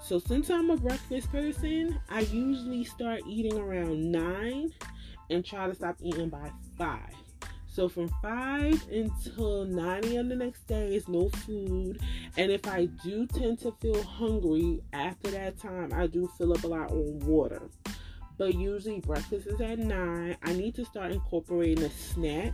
So 0.00 0.18
since 0.18 0.50
I'm 0.50 0.70
a 0.70 0.76
breakfast 0.76 1.30
person, 1.30 1.98
I 2.08 2.20
usually 2.20 2.84
start 2.84 3.22
eating 3.26 3.58
around 3.58 4.10
nine 4.10 4.72
and 5.30 5.44
try 5.44 5.66
to 5.66 5.74
stop 5.74 5.96
eating 6.00 6.28
by 6.28 6.50
five. 6.76 7.21
So 7.72 7.88
from 7.88 8.08
5 8.20 8.88
until 8.92 9.64
9 9.64 10.04
a.m. 10.04 10.28
the 10.28 10.36
next 10.36 10.66
day 10.66 10.94
is 10.94 11.08
no 11.08 11.30
food. 11.30 12.00
And 12.36 12.52
if 12.52 12.68
I 12.68 12.84
do 12.84 13.26
tend 13.26 13.60
to 13.60 13.72
feel 13.80 14.02
hungry 14.02 14.82
after 14.92 15.30
that 15.30 15.58
time, 15.58 15.90
I 15.94 16.06
do 16.06 16.30
fill 16.36 16.52
up 16.52 16.64
a 16.64 16.66
lot 16.66 16.90
on 16.90 17.18
water. 17.20 17.62
But 18.36 18.56
usually 18.56 19.00
breakfast 19.00 19.46
is 19.46 19.58
at 19.62 19.78
9. 19.78 20.36
I 20.42 20.52
need 20.52 20.74
to 20.74 20.84
start 20.84 21.12
incorporating 21.12 21.82
a 21.82 21.90
snack. 21.90 22.52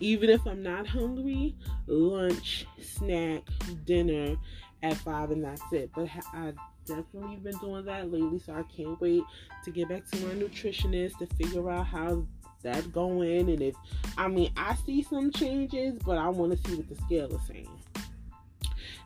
Even 0.00 0.30
if 0.30 0.44
I'm 0.46 0.64
not 0.64 0.88
hungry, 0.88 1.54
lunch, 1.86 2.66
snack, 2.82 3.42
dinner 3.84 4.34
at 4.82 4.96
5 4.96 5.30
and 5.30 5.44
that's 5.44 5.62
it. 5.70 5.90
But 5.94 6.08
I've 6.32 6.56
definitely 6.86 7.36
been 7.36 7.56
doing 7.58 7.84
that 7.84 8.10
lately, 8.10 8.40
so 8.40 8.52
I 8.54 8.64
can't 8.64 9.00
wait 9.00 9.22
to 9.64 9.70
get 9.70 9.88
back 9.88 10.10
to 10.10 10.26
my 10.26 10.34
nutritionist 10.34 11.18
to 11.18 11.26
figure 11.36 11.70
out 11.70 11.86
how 11.86 12.26
that 12.64 12.92
going 12.92 13.48
and 13.48 13.62
if 13.62 13.74
I 14.18 14.28
mean 14.28 14.52
I 14.56 14.74
see 14.74 15.02
some 15.02 15.30
changes, 15.30 15.98
but 16.04 16.18
I 16.18 16.28
want 16.28 16.52
to 16.52 16.68
see 16.68 16.76
what 16.76 16.88
the 16.88 16.96
scale 16.96 17.34
is 17.34 17.46
saying. 17.46 17.68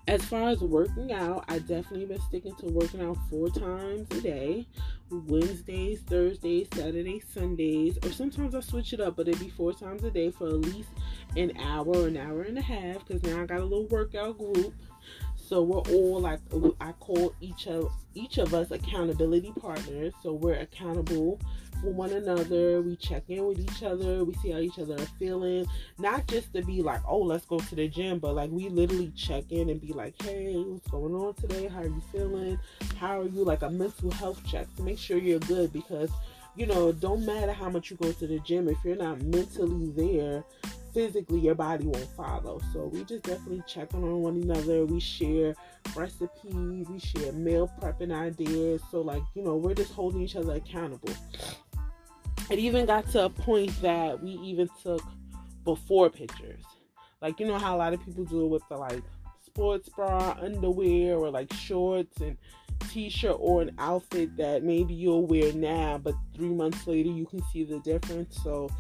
As 0.09 0.25
far 0.25 0.49
as 0.49 0.61
working 0.61 1.12
out, 1.12 1.45
I 1.49 1.59
definitely 1.59 2.07
been 2.07 2.21
sticking 2.23 2.55
to 2.57 2.67
working 2.67 3.03
out 3.03 3.19
four 3.29 3.50
times 3.50 4.11
a 4.12 4.23
day. 4.23 4.67
Wednesdays, 5.11 6.00
Thursdays, 6.00 6.67
Saturdays, 6.73 7.25
Sundays, 7.33 7.99
or 8.03 8.11
sometimes 8.11 8.55
I 8.55 8.61
switch 8.61 8.95
it 8.95 9.00
up, 9.00 9.17
but 9.17 9.29
it'd 9.29 9.38
be 9.38 9.50
four 9.50 9.75
times 9.75 10.03
a 10.05 10.11
day 10.11 10.31
for 10.31 10.47
at 10.49 10.55
least 10.55 10.88
an 11.37 11.53
hour, 11.59 12.07
an 12.07 12.17
hour 12.17 12.41
and 12.41 12.57
a 12.57 12.62
half, 12.62 13.07
because 13.07 13.23
now 13.23 13.43
I 13.43 13.45
got 13.45 13.61
a 13.61 13.65
little 13.65 13.87
workout 13.88 14.38
group. 14.38 14.73
So 15.37 15.62
we're 15.62 15.81
all 15.81 16.21
like 16.21 16.41
I 16.81 16.93
call 16.93 17.35
each 17.41 17.67
of 17.67 17.91
each 18.15 18.38
of 18.38 18.55
us 18.55 18.71
accountability 18.71 19.53
partners. 19.59 20.12
So 20.23 20.33
we're 20.33 20.59
accountable 20.59 21.41
for 21.81 21.91
one 21.91 22.11
another. 22.11 22.83
We 22.83 22.97
check 22.97 23.25
in 23.29 23.45
with 23.47 23.59
each 23.59 23.83
other. 23.83 24.25
We 24.25 24.35
see 24.35 24.51
how 24.51 24.59
each 24.59 24.79
other 24.79 24.95
are 24.95 25.07
feeling. 25.19 25.67
Not 25.99 26.27
just 26.27 26.53
to 26.55 26.63
be 26.63 26.83
like, 26.83 27.01
oh, 27.07 27.19
let's 27.19 27.47
go 27.47 27.59
to 27.59 27.75
the 27.75 27.89
gym, 27.89 28.19
but 28.19 28.35
like 28.35 28.51
we 28.51 28.69
literally 28.69 29.13
check 29.17 29.45
in 29.51 29.71
and 29.71 29.81
be 29.81 29.93
like, 29.93 30.21
hey, 30.23 30.55
what's 30.55 30.89
going 30.89 31.15
on 31.15 31.35
today? 31.35 31.69
How 31.69 31.81
are 31.81 31.87
you 31.87 32.03
feeling? 32.13 32.59
How 32.99 33.21
are 33.21 33.29
you? 33.29 33.45
Like 33.45 33.63
a 33.63 33.71
mental 33.71 34.11
health 34.11 34.41
check 34.47 34.67
to 34.77 34.83
make 34.83 34.99
sure 34.99 35.19
you're 35.19 35.41
good 35.41 35.73
because 35.73 36.11
you 36.57 36.67
know, 36.67 36.91
don't 36.91 37.25
matter 37.25 37.53
how 37.53 37.71
much 37.71 37.89
you 37.89 37.97
go 37.97 38.11
to 38.11 38.27
the 38.27 38.41
gym 38.41 38.69
if 38.69 38.79
you're 38.85 38.97
not 38.97 39.23
mentally 39.23 39.93
there 39.93 40.45
physically 40.93 41.39
your 41.39 41.55
body 41.55 41.87
won't 41.87 42.09
follow. 42.17 42.61
So 42.73 42.87
we 42.87 43.05
just 43.05 43.25
definitely 43.25 43.63
check 43.67 43.95
on 43.95 44.21
one 44.21 44.43
another. 44.43 44.85
We 44.85 45.01
share 45.01 45.55
recipes, 45.95 46.89
we 46.89 46.99
share 46.99 47.33
meal 47.33 47.71
prepping 47.81 48.13
ideas. 48.13 48.83
So 48.91 49.01
like, 49.01 49.23
you 49.35 49.43
know, 49.45 49.57
we're 49.57 49.75
just 49.75 49.93
holding 49.93 50.23
each 50.23 50.37
other 50.37 50.55
accountable 50.55 51.15
it 52.50 52.59
even 52.59 52.87
got 52.87 53.09
to 53.11 53.26
a 53.26 53.31
point 53.31 53.81
that 53.83 54.23
we 54.23 54.31
even 54.31 54.69
took 54.83 55.02
before 55.64 56.11
pictures. 56.11 56.62
Like 57.21 57.40
you 57.40 57.47
know 57.47 57.59
how 57.59 57.76
a 57.76 57.78
lot 57.78 57.93
of 57.93 58.05
people 58.05 58.25
do 58.25 58.45
it 58.45 58.49
with 58.49 58.62
the 58.69 58.76
like 58.76 59.02
sports 59.45 59.88
bra, 59.88 60.37
underwear, 60.40 61.17
or 61.17 61.31
like 61.31 61.52
shorts 61.52 62.21
and 62.21 62.37
t-shirt 62.90 63.37
or 63.40 63.61
an 63.61 63.73
outfit 63.78 64.37
that 64.37 64.62
maybe 64.62 64.95
you'll 64.95 65.26
wear 65.26 65.52
now, 65.52 65.99
but 65.99 66.14
three 66.35 66.49
months 66.49 66.87
later 66.87 67.11
you 67.11 67.26
can 67.26 67.43
see 67.52 67.64
the 67.64 67.81
difference. 67.81 68.40
So 68.43 68.71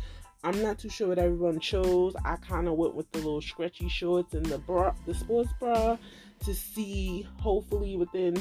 I'm 0.44 0.62
not 0.62 0.78
too 0.78 0.88
sure 0.88 1.08
what 1.08 1.18
everyone 1.18 1.58
chose. 1.58 2.14
I 2.24 2.36
kind 2.36 2.68
of 2.68 2.74
went 2.74 2.94
with 2.94 3.10
the 3.10 3.18
little 3.18 3.42
stretchy 3.42 3.88
shorts 3.88 4.34
and 4.34 4.46
the 4.46 4.58
bra, 4.58 4.94
the 5.04 5.14
sports 5.14 5.50
bra, 5.58 5.98
to 6.44 6.54
see 6.54 7.26
hopefully 7.40 7.96
within 7.96 8.36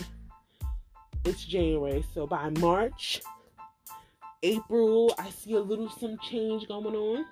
it's 1.25 1.43
January, 1.43 2.05
so 2.13 2.27
by 2.27 2.49
March 2.59 3.21
April, 4.43 5.13
I 5.17 5.29
see 5.29 5.53
a 5.53 5.59
little 5.59 5.89
some 5.89 6.17
change 6.19 6.67
going 6.67 6.95
on. 6.95 7.25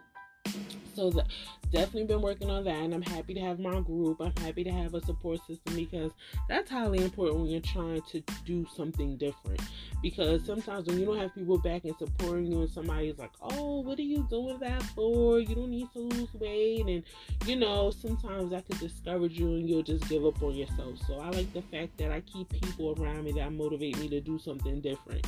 So 0.96 1.10
the, 1.10 1.26
definitely 1.72 2.06
been 2.06 2.22
working 2.22 2.50
on 2.50 2.64
that, 2.64 2.78
and 2.78 2.94
I'm 2.94 3.02
happy 3.02 3.34
to 3.34 3.40
have 3.42 3.60
my 3.60 3.82
group. 3.82 4.22
I'm 4.22 4.34
happy 4.44 4.64
to 4.64 4.72
have 4.72 4.94
a 4.94 5.04
support 5.06 5.46
system 5.46 5.76
because 5.76 6.12
that's 6.48 6.70
highly 6.70 7.04
important 7.04 7.42
when 7.42 7.50
you're 7.50 7.60
trying 7.60 8.02
to 8.04 8.24
do 8.46 8.66
something 8.76 9.18
different. 9.18 9.60
Because 10.02 10.46
sometimes 10.46 10.88
when 10.88 10.98
you 10.98 11.06
don't 11.06 11.18
have 11.18 11.36
people 11.36 11.58
back 11.58 11.84
and 11.84 11.96
supporting 11.98 12.46
you, 12.46 12.62
and 12.62 12.70
somebody's 12.70 13.18
like, 13.18 13.32
"Oh, 13.42 13.82
what 13.82 14.00
are 14.00 14.04
you 14.04 14.26
doing 14.30 14.58
that 14.60 14.82
for? 14.84 15.40
You 15.40 15.54
don't 15.54 15.72
need 15.72 15.92
to 15.94 16.00
lose 16.00 16.34
weight," 16.34 16.86
and 16.88 17.04
you 17.46 17.58
know, 17.58 17.92
sometimes 17.92 18.52
that 18.52 18.66
could 18.66 18.80
discourage 18.80 19.38
you, 19.38 19.56
and 19.56 19.70
you'll 19.70 19.84
just 19.84 20.08
give 20.08 20.26
up 20.26 20.42
on 20.42 20.56
yourself. 20.56 20.98
So 21.06 21.20
I 21.20 21.30
like 21.32 21.52
the 21.52 21.62
fact 21.64 21.98
that 21.98 22.12
I 22.12 22.22
keep 22.22 22.50
people 22.50 22.96
around 22.98 23.26
me 23.26 23.34
that 23.34 23.52
motivate 23.52 23.98
me 24.00 24.08
to 24.10 24.22
do 24.22 24.40
something 24.40 24.80
different. 24.80 25.26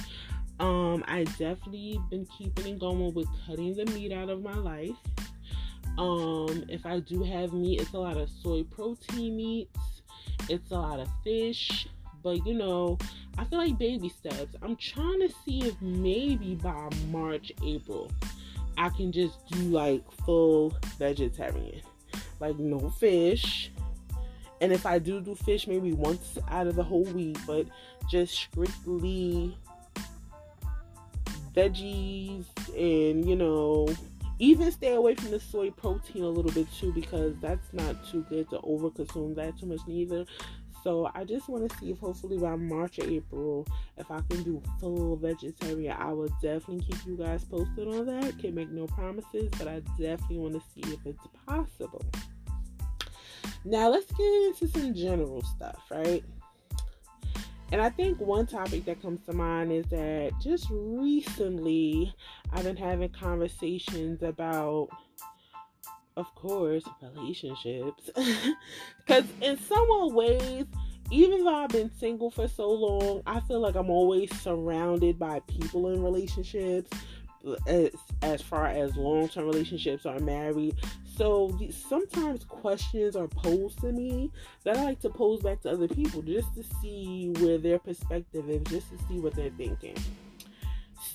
Um, 0.59 1.03
I 1.07 1.23
definitely 1.23 1.99
been 2.09 2.25
keeping 2.37 2.67
it 2.67 2.79
going 2.79 3.13
with 3.13 3.27
cutting 3.45 3.75
the 3.75 3.85
meat 3.85 4.11
out 4.11 4.29
of 4.29 4.41
my 4.41 4.55
life. 4.55 4.95
Um, 5.97 6.65
if 6.69 6.85
I 6.85 6.99
do 6.99 7.23
have 7.23 7.53
meat, 7.53 7.81
it's 7.81 7.93
a 7.93 7.99
lot 7.99 8.17
of 8.17 8.29
soy 8.29 8.63
protein 8.63 9.35
meats, 9.35 9.79
it's 10.49 10.71
a 10.71 10.75
lot 10.75 10.99
of 10.99 11.09
fish, 11.23 11.87
but 12.23 12.45
you 12.45 12.53
know, 12.53 12.97
I 13.37 13.45
feel 13.45 13.59
like 13.59 13.77
baby 13.77 14.09
steps. 14.09 14.55
I'm 14.61 14.75
trying 14.75 15.19
to 15.21 15.29
see 15.45 15.59
if 15.59 15.79
maybe 15.81 16.55
by 16.55 16.89
March, 17.09 17.51
April, 17.63 18.11
I 18.77 18.89
can 18.89 19.11
just 19.11 19.45
do 19.47 19.59
like 19.69 20.03
full 20.25 20.75
vegetarian, 20.97 21.81
like 22.39 22.57
no 22.57 22.89
fish. 22.89 23.71
And 24.59 24.71
if 24.71 24.85
I 24.87 24.97
do 24.97 25.21
do 25.21 25.35
fish, 25.35 25.67
maybe 25.67 25.93
once 25.93 26.37
out 26.49 26.67
of 26.67 26.75
the 26.75 26.83
whole 26.83 27.03
week, 27.03 27.37
but 27.45 27.67
just 28.09 28.33
strictly 28.33 29.55
veggies 31.57 32.45
and 32.75 33.27
you 33.27 33.35
know 33.35 33.87
even 34.39 34.71
stay 34.71 34.93
away 34.93 35.15
from 35.15 35.31
the 35.31 35.39
soy 35.39 35.71
protein 35.71 36.21
a 36.23 36.29
little 36.29 36.51
bit 36.51 36.67
too 36.71 36.93
because 36.93 37.33
that's 37.41 37.73
not 37.73 37.95
too 38.07 38.23
good 38.29 38.47
to 38.51 38.59
over 38.61 38.91
consume 38.91 39.33
that 39.33 39.57
too 39.57 39.65
much 39.65 39.79
neither. 39.87 40.25
So 40.83 41.09
i 41.15 41.23
just 41.23 41.49
want 41.49 41.69
to 41.69 41.77
see 41.79 41.89
if 41.91 41.97
hopefully 41.97 42.37
by 42.37 42.55
march 42.55 42.99
or 42.99 43.09
april 43.09 43.67
if 43.97 44.09
i 44.09 44.21
can 44.29 44.43
do 44.43 44.61
full 44.79 45.17
vegetarian 45.17 45.97
i 45.99 46.13
will 46.13 46.29
definitely 46.41 46.85
keep 46.85 47.05
you 47.05 47.17
guys 47.17 47.43
posted 47.43 47.87
on 47.87 48.05
that. 48.05 48.37
Can't 48.39 48.53
make 48.53 48.69
no 48.69 48.85
promises 48.85 49.49
but 49.57 49.67
i 49.67 49.79
definitely 49.99 50.37
want 50.37 50.53
to 50.53 50.61
see 50.73 50.93
if 50.93 50.99
it's 51.05 51.27
possible. 51.45 52.05
Now 53.65 53.89
let's 53.89 54.09
get 54.13 54.33
into 54.43 54.67
some 54.67 54.93
general 54.93 55.41
stuff 55.41 55.81
right 55.89 56.23
and 57.71 57.81
I 57.81 57.89
think 57.89 58.19
one 58.19 58.45
topic 58.45 58.85
that 58.85 59.01
comes 59.01 59.19
to 59.25 59.33
mind 59.33 59.71
is 59.71 59.85
that 59.87 60.31
just 60.41 60.67
recently 60.71 62.13
I've 62.53 62.63
been 62.63 62.77
having 62.77 63.09
conversations 63.09 64.23
about, 64.23 64.89
of 66.15 66.33
course, 66.35 66.83
relationships. 67.01 68.09
Because 69.05 69.25
in 69.41 69.57
some 69.57 69.87
ways, 70.13 70.65
even 71.11 71.45
though 71.45 71.55
I've 71.63 71.69
been 71.69 71.91
single 71.97 72.29
for 72.29 72.47
so 72.47 72.69
long, 72.69 73.21
I 73.25 73.39
feel 73.41 73.61
like 73.61 73.75
I'm 73.75 73.89
always 73.89 74.29
surrounded 74.41 75.17
by 75.17 75.39
people 75.47 75.87
in 75.93 76.03
relationships 76.03 76.91
as, 77.67 77.89
as 78.21 78.41
far 78.41 78.67
as 78.67 78.95
long 78.95 79.29
term 79.29 79.45
relationships 79.45 80.05
are 80.05 80.19
married. 80.19 80.75
So 81.15 81.57
sometimes 81.71 82.43
questions 82.43 83.15
are 83.15 83.27
posed 83.27 83.79
to 83.81 83.91
me 83.91 84.31
that 84.63 84.77
I 84.77 84.83
like 84.83 84.99
to 85.01 85.09
pose 85.09 85.41
back 85.41 85.61
to 85.61 85.71
other 85.71 85.87
people 85.87 86.21
just 86.21 86.53
to 86.55 86.63
see 86.81 87.33
where 87.39 87.57
their 87.57 87.79
perspective 87.79 88.49
is, 88.49 88.61
just 88.63 88.89
to 88.91 88.97
see 89.07 89.19
what 89.19 89.33
they're 89.35 89.49
thinking. 89.51 89.95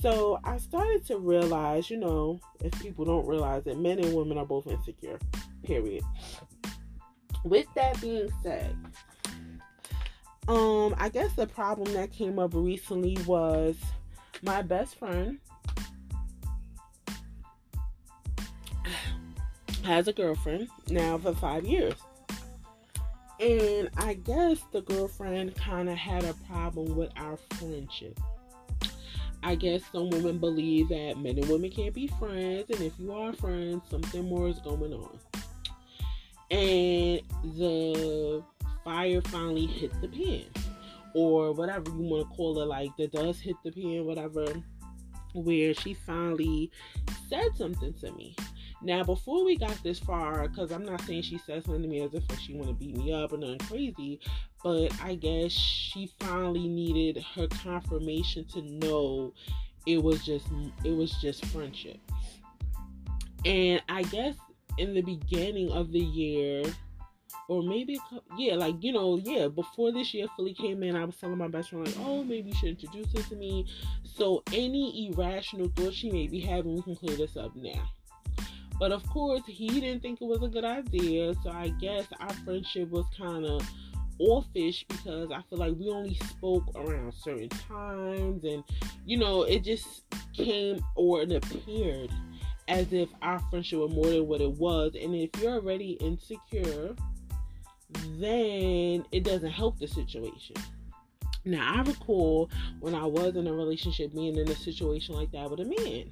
So 0.00 0.40
I 0.42 0.58
started 0.58 1.06
to 1.06 1.18
realize, 1.18 1.90
you 1.90 1.98
know, 1.98 2.40
if 2.60 2.72
people 2.80 3.04
don't 3.04 3.26
realize 3.26 3.64
that 3.64 3.78
men 3.78 3.98
and 3.98 4.14
women 4.14 4.38
are 4.38 4.46
both 4.46 4.66
insecure, 4.66 5.18
period. 5.62 6.02
With 7.44 7.66
that 7.74 8.00
being 8.00 8.30
said, 8.42 8.76
um, 10.48 10.94
I 10.98 11.08
guess 11.08 11.32
the 11.34 11.46
problem 11.46 11.92
that 11.94 12.10
came 12.10 12.38
up 12.38 12.52
recently 12.54 13.16
was 13.26 13.76
my 14.42 14.62
best 14.62 14.96
friend 14.96 15.38
has 19.84 20.08
a 20.08 20.12
girlfriend 20.12 20.68
now 20.88 21.18
for 21.18 21.34
five 21.34 21.64
years. 21.64 21.94
And 23.40 23.90
I 23.96 24.14
guess 24.14 24.60
the 24.72 24.82
girlfriend 24.82 25.56
kind 25.56 25.88
of 25.88 25.96
had 25.96 26.24
a 26.24 26.34
problem 26.48 26.96
with 26.96 27.10
our 27.16 27.36
friendship. 27.54 28.18
I 29.42 29.56
guess 29.56 29.82
some 29.90 30.10
women 30.10 30.38
believe 30.38 30.90
that 30.90 31.18
men 31.18 31.36
and 31.36 31.48
women 31.48 31.70
can't 31.70 31.92
be 31.92 32.06
friends, 32.06 32.70
and 32.70 32.80
if 32.80 32.92
you 33.00 33.12
are 33.12 33.32
friends, 33.32 33.82
something 33.90 34.28
more 34.28 34.48
is 34.48 34.60
going 34.60 34.92
on. 34.92 35.18
And 36.52 37.20
the 37.56 38.44
fire 38.84 39.20
finally 39.22 39.66
hit 39.66 39.90
the 40.00 40.06
pan, 40.06 40.44
or 41.14 41.52
whatever 41.52 41.90
you 41.90 42.02
want 42.02 42.30
to 42.30 42.36
call 42.36 42.60
it, 42.60 42.66
like 42.66 42.96
the 42.96 43.08
dust 43.08 43.40
hit 43.40 43.56
the 43.64 43.72
pan, 43.72 44.04
whatever, 44.04 44.46
where 45.34 45.74
she 45.74 45.94
finally 45.94 46.70
said 47.28 47.48
something 47.56 47.94
to 47.94 48.12
me. 48.12 48.36
Now, 48.84 49.04
before 49.04 49.44
we 49.44 49.56
got 49.56 49.80
this 49.82 50.00
far, 50.00 50.48
because 50.48 50.72
I'm 50.72 50.84
not 50.84 51.00
saying 51.02 51.22
she 51.22 51.38
said 51.38 51.64
something 51.64 51.82
to 51.82 51.88
me 51.88 52.00
as 52.00 52.14
if 52.14 52.24
she 52.40 52.54
want 52.54 52.68
to 52.68 52.74
beat 52.74 52.96
me 52.96 53.12
up 53.12 53.32
or 53.32 53.36
nothing 53.36 53.58
crazy, 53.60 54.18
but 54.64 54.88
I 55.02 55.14
guess 55.14 55.52
she 55.52 56.10
finally 56.18 56.66
needed 56.66 57.24
her 57.34 57.46
confirmation 57.46 58.44
to 58.46 58.62
know 58.62 59.34
it 59.86 60.02
was 60.02 60.24
just 60.24 60.46
it 60.84 60.90
was 60.90 61.12
just 61.20 61.44
friendship. 61.46 61.98
And 63.44 63.82
I 63.88 64.02
guess 64.02 64.36
in 64.78 64.94
the 64.94 65.02
beginning 65.02 65.70
of 65.70 65.92
the 65.92 66.00
year, 66.00 66.64
or 67.48 67.62
maybe 67.62 68.00
yeah, 68.36 68.54
like 68.54 68.82
you 68.82 68.92
know, 68.92 69.20
yeah, 69.22 69.46
before 69.46 69.92
this 69.92 70.12
year 70.12 70.26
fully 70.36 70.54
came 70.54 70.82
in, 70.82 70.96
I 70.96 71.04
was 71.04 71.16
telling 71.16 71.38
my 71.38 71.48
best 71.48 71.70
friend 71.70 71.86
like, 71.86 71.96
oh, 72.00 72.24
maybe 72.24 72.50
you 72.50 72.56
should 72.56 72.70
introduce 72.70 73.12
her 73.12 73.28
to 73.30 73.36
me. 73.36 73.66
So 74.02 74.42
any 74.52 75.08
irrational 75.08 75.68
thoughts 75.76 75.96
she 75.96 76.10
may 76.10 76.26
be 76.26 76.40
having, 76.40 76.74
we 76.74 76.82
can 76.82 76.96
clear 76.96 77.16
this 77.16 77.36
up 77.36 77.54
now. 77.54 77.88
But 78.82 78.90
of 78.90 79.08
course, 79.10 79.42
he 79.46 79.68
didn't 79.68 80.00
think 80.00 80.20
it 80.20 80.24
was 80.24 80.42
a 80.42 80.48
good 80.48 80.64
idea. 80.64 81.34
So 81.44 81.50
I 81.50 81.68
guess 81.68 82.04
our 82.18 82.32
friendship 82.44 82.90
was 82.90 83.04
kind 83.16 83.46
of 83.46 83.64
offish 84.18 84.84
because 84.88 85.30
I 85.30 85.40
feel 85.48 85.60
like 85.60 85.74
we 85.78 85.88
only 85.88 86.14
spoke 86.16 86.64
around 86.74 87.14
certain 87.14 87.48
times, 87.48 88.42
and 88.42 88.64
you 89.06 89.18
know, 89.18 89.44
it 89.44 89.62
just 89.62 90.02
came 90.32 90.84
or 90.96 91.22
it 91.22 91.30
appeared 91.30 92.10
as 92.66 92.92
if 92.92 93.08
our 93.22 93.38
friendship 93.50 93.78
was 93.78 93.92
more 93.92 94.06
than 94.06 94.26
what 94.26 94.40
it 94.40 94.50
was. 94.50 94.96
And 95.00 95.14
if 95.14 95.30
you're 95.40 95.52
already 95.52 95.92
insecure, 96.00 96.96
then 98.18 99.04
it 99.12 99.22
doesn't 99.22 99.52
help 99.52 99.78
the 99.78 99.86
situation. 99.86 100.56
Now, 101.44 101.74
I 101.76 101.82
recall 101.82 102.50
when 102.80 102.94
I 102.94 103.04
was 103.04 103.34
in 103.34 103.46
a 103.46 103.52
relationship 103.52 104.12
being 104.12 104.36
in 104.36 104.48
a 104.48 104.54
situation 104.54 105.14
like 105.14 105.32
that 105.32 105.50
with 105.50 105.60
a 105.60 105.64
man. 105.64 106.10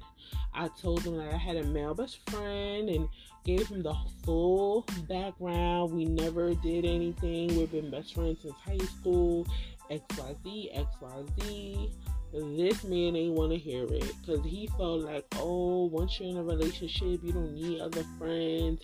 I 0.53 0.69
told 0.81 1.03
him 1.03 1.15
that 1.17 1.33
I 1.33 1.37
had 1.37 1.55
a 1.55 1.63
male 1.63 1.93
best 1.93 2.29
friend 2.29 2.89
and 2.89 3.07
gave 3.45 3.67
him 3.67 3.81
the 3.81 3.95
full 4.23 4.85
background. 5.07 5.93
We 5.93 6.05
never 6.05 6.53
did 6.55 6.83
anything. 6.83 7.57
We've 7.57 7.71
been 7.71 7.89
best 7.89 8.13
friends 8.13 8.41
since 8.41 8.55
high 8.55 8.85
school. 8.85 9.47
XYZ, 9.89 10.87
XYZ. 11.01 11.91
This 12.33 12.83
man 12.85 13.15
ain't 13.17 13.33
want 13.33 13.51
to 13.51 13.57
hear 13.57 13.83
it 13.83 14.13
because 14.21 14.45
he 14.45 14.67
felt 14.77 15.01
like, 15.01 15.25
oh, 15.37 15.85
once 15.85 16.19
you're 16.19 16.29
in 16.29 16.37
a 16.37 16.43
relationship, 16.43 17.19
you 17.23 17.33
don't 17.33 17.53
need 17.53 17.81
other 17.81 18.05
friends. 18.17 18.83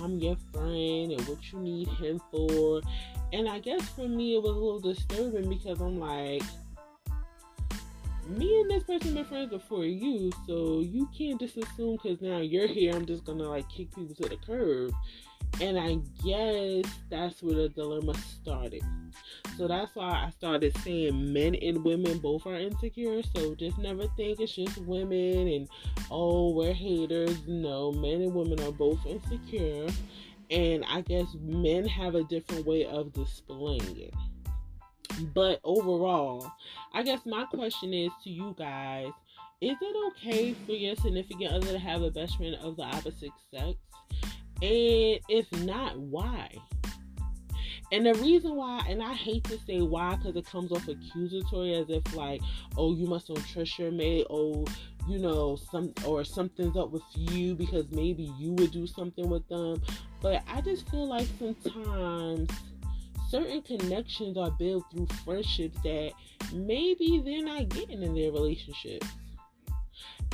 I'm 0.00 0.18
your 0.18 0.36
friend, 0.52 1.12
and 1.12 1.20
what 1.28 1.52
you 1.52 1.58
need 1.58 1.88
him 1.88 2.20
for. 2.30 2.80
And 3.32 3.48
I 3.48 3.58
guess 3.58 3.86
for 3.90 4.08
me, 4.08 4.36
it 4.36 4.42
was 4.42 4.56
a 4.56 4.58
little 4.58 4.80
disturbing 4.80 5.48
because 5.48 5.80
I'm 5.80 5.98
like, 5.98 6.42
me 8.28 8.60
and 8.60 8.70
this 8.70 8.82
person 8.84 9.14
been 9.14 9.24
friends 9.24 9.50
before 9.50 9.84
you, 9.84 10.32
so 10.46 10.80
you 10.80 11.08
can't 11.16 11.38
just 11.38 11.56
assume 11.56 11.98
because 12.02 12.20
now 12.20 12.38
you're 12.38 12.66
here, 12.66 12.94
I'm 12.94 13.06
just 13.06 13.24
gonna 13.24 13.48
like 13.48 13.68
kick 13.68 13.94
people 13.94 14.14
to 14.14 14.28
the 14.28 14.36
curb. 14.36 14.92
And 15.60 15.78
I 15.78 15.96
guess 16.22 16.84
that's 17.08 17.42
where 17.42 17.54
the 17.54 17.68
dilemma 17.70 18.14
started. 18.14 18.82
So 19.56 19.66
that's 19.66 19.94
why 19.94 20.26
I 20.26 20.30
started 20.30 20.76
saying 20.78 21.32
men 21.32 21.54
and 21.54 21.82
women 21.82 22.18
both 22.18 22.46
are 22.46 22.56
insecure. 22.56 23.22
So 23.34 23.54
just 23.54 23.78
never 23.78 24.06
think 24.16 24.40
it's 24.40 24.54
just 24.54 24.78
women 24.78 25.48
and 25.48 25.68
oh, 26.10 26.52
we're 26.54 26.74
haters. 26.74 27.38
No, 27.46 27.92
men 27.92 28.20
and 28.20 28.34
women 28.34 28.60
are 28.60 28.72
both 28.72 29.04
insecure. 29.06 29.86
And 30.50 30.84
I 30.86 31.00
guess 31.00 31.26
men 31.40 31.86
have 31.86 32.14
a 32.14 32.24
different 32.24 32.66
way 32.66 32.84
of 32.84 33.12
displaying 33.14 33.98
it. 33.98 34.14
But 35.32 35.60
overall, 35.64 36.52
I 36.92 37.02
guess 37.02 37.24
my 37.24 37.44
question 37.46 37.94
is 37.94 38.10
to 38.24 38.30
you 38.30 38.54
guys 38.58 39.10
is 39.62 39.76
it 39.80 40.12
okay 40.12 40.52
for 40.66 40.72
your 40.72 40.94
significant 40.96 41.50
other 41.50 41.72
to 41.72 41.78
have 41.78 42.02
a 42.02 42.10
best 42.10 42.36
friend 42.36 42.56
of 42.56 42.76
the 42.76 42.82
opposite 42.82 43.30
sex? 43.50 43.78
And 44.62 45.20
if 45.28 45.52
not, 45.64 45.98
why? 45.98 46.50
And 47.92 48.04
the 48.04 48.14
reason 48.14 48.56
why, 48.56 48.84
and 48.88 49.02
I 49.02 49.14
hate 49.14 49.44
to 49.44 49.58
say 49.60 49.80
why 49.80 50.16
because 50.16 50.34
it 50.34 50.46
comes 50.46 50.72
off 50.72 50.88
accusatory 50.88 51.74
as 51.74 51.88
if 51.88 52.16
like, 52.16 52.40
oh, 52.76 52.94
you 52.94 53.06
must 53.06 53.28
don't 53.28 53.46
trust 53.46 53.78
your 53.78 53.92
mate, 53.92 54.26
oh, 54.28 54.64
you 55.08 55.18
know, 55.18 55.56
some 55.70 55.92
or 56.04 56.24
something's 56.24 56.76
up 56.76 56.90
with 56.90 57.02
you 57.14 57.54
because 57.54 57.86
maybe 57.92 58.32
you 58.38 58.52
would 58.54 58.72
do 58.72 58.86
something 58.88 59.28
with 59.30 59.46
them. 59.48 59.80
But 60.20 60.42
I 60.48 60.60
just 60.62 60.88
feel 60.90 61.06
like 61.06 61.28
sometimes 61.38 62.50
certain 63.28 63.62
connections 63.62 64.36
are 64.36 64.50
built 64.50 64.84
through 64.90 65.06
friendships 65.24 65.78
that 65.84 66.10
maybe 66.52 67.22
they're 67.24 67.44
not 67.44 67.68
getting 67.68 68.02
in 68.02 68.14
their 68.14 68.32
relationships. 68.32 69.06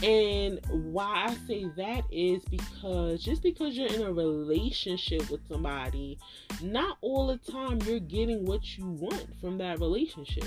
And 0.02 0.58
why 0.68 1.28
I 1.28 1.34
say 1.46 1.66
that 1.76 2.02
is 2.10 2.42
because 2.46 3.22
just 3.22 3.42
because 3.42 3.76
you're 3.76 3.92
in 3.92 4.02
a 4.02 4.12
relationship 4.12 5.30
with 5.30 5.46
somebody, 5.48 6.18
not 6.60 6.98
all 7.02 7.28
the 7.28 7.38
time 7.52 7.78
you're 7.86 8.00
getting 8.00 8.44
what 8.44 8.76
you 8.76 8.86
want 8.86 9.28
from 9.40 9.58
that 9.58 9.78
relationship. 9.78 10.46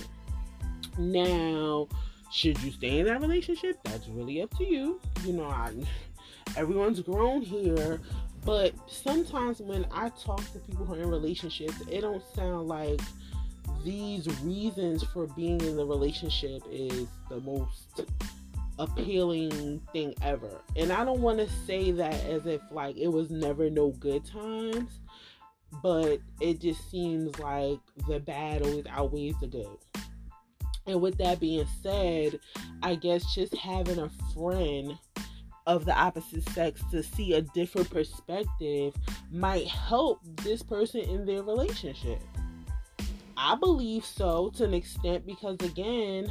Now, 0.98 1.88
should 2.34 2.62
you 2.64 2.72
stay 2.72 3.00
in 3.00 3.06
that 3.06 3.22
relationship? 3.22 3.78
That's 3.86 4.08
really 4.10 4.42
up 4.42 4.56
to 4.58 4.66
you. 4.66 5.00
You 5.24 5.34
know, 5.34 5.46
I, 5.46 5.74
everyone's 6.58 7.00
grown 7.00 7.42
here, 7.42 8.02
but 8.44 8.74
sometimes 8.88 9.62
when 9.62 9.86
I 9.90 10.10
talk 10.10 10.44
to 10.52 10.60
people 10.60 10.86
who 10.86 10.96
are 10.96 11.02
in 11.02 11.10
relationships, 11.10 11.76
it 11.90 12.02
don't 12.02 12.24
sound 12.36 12.68
like 12.68 13.00
these 13.86 14.28
reasons 14.42 15.04
for 15.04 15.28
being 15.28 15.62
in 15.62 15.78
the 15.78 15.86
relationship 15.86 16.62
is 16.70 17.08
the 17.30 17.40
most 17.40 18.02
appealing 18.80 19.82
thing 19.94 20.14
ever. 20.22 20.62
And 20.76 20.92
I 20.92 21.06
don't 21.06 21.22
want 21.22 21.40
to 21.40 21.50
say 21.66 21.92
that 21.92 22.14
as 22.26 22.46
if 22.46 22.62
like 22.72 22.98
it 22.98 23.08
was 23.08 23.30
never 23.30 23.70
no 23.70 23.92
good 23.92 24.26
times, 24.26 25.00
but 25.82 26.20
it 26.40 26.60
just 26.60 26.90
seems 26.90 27.38
like 27.40 27.80
the 28.08 28.20
bad 28.20 28.62
always 28.62 28.86
outweighs 28.90 29.36
the 29.40 29.48
good. 29.48 29.78
And 30.88 31.02
with 31.02 31.18
that 31.18 31.40
being 31.40 31.68
said, 31.82 32.40
I 32.84 32.96
guess 32.96 33.34
just 33.34 33.56
having 33.56 34.00
a 34.00 34.12
friend 34.34 34.98
of 35.68 35.86
the 35.86 35.98
opposite 35.98 36.48
sex 36.50 36.82
to 36.92 37.02
see 37.02 37.34
a 37.34 37.42
different 37.42 37.90
perspective 37.90 38.94
might 39.32 39.68
help 39.68 40.20
this 40.44 40.62
person 40.62 41.02
in 41.02 41.26
their 41.26 41.42
relationship. 41.42 42.22
I 43.38 43.56
believe 43.56 44.06
so 44.06 44.52
to 44.56 44.64
an 44.64 44.74
extent 44.74 45.26
because, 45.26 45.58
again, 45.62 46.28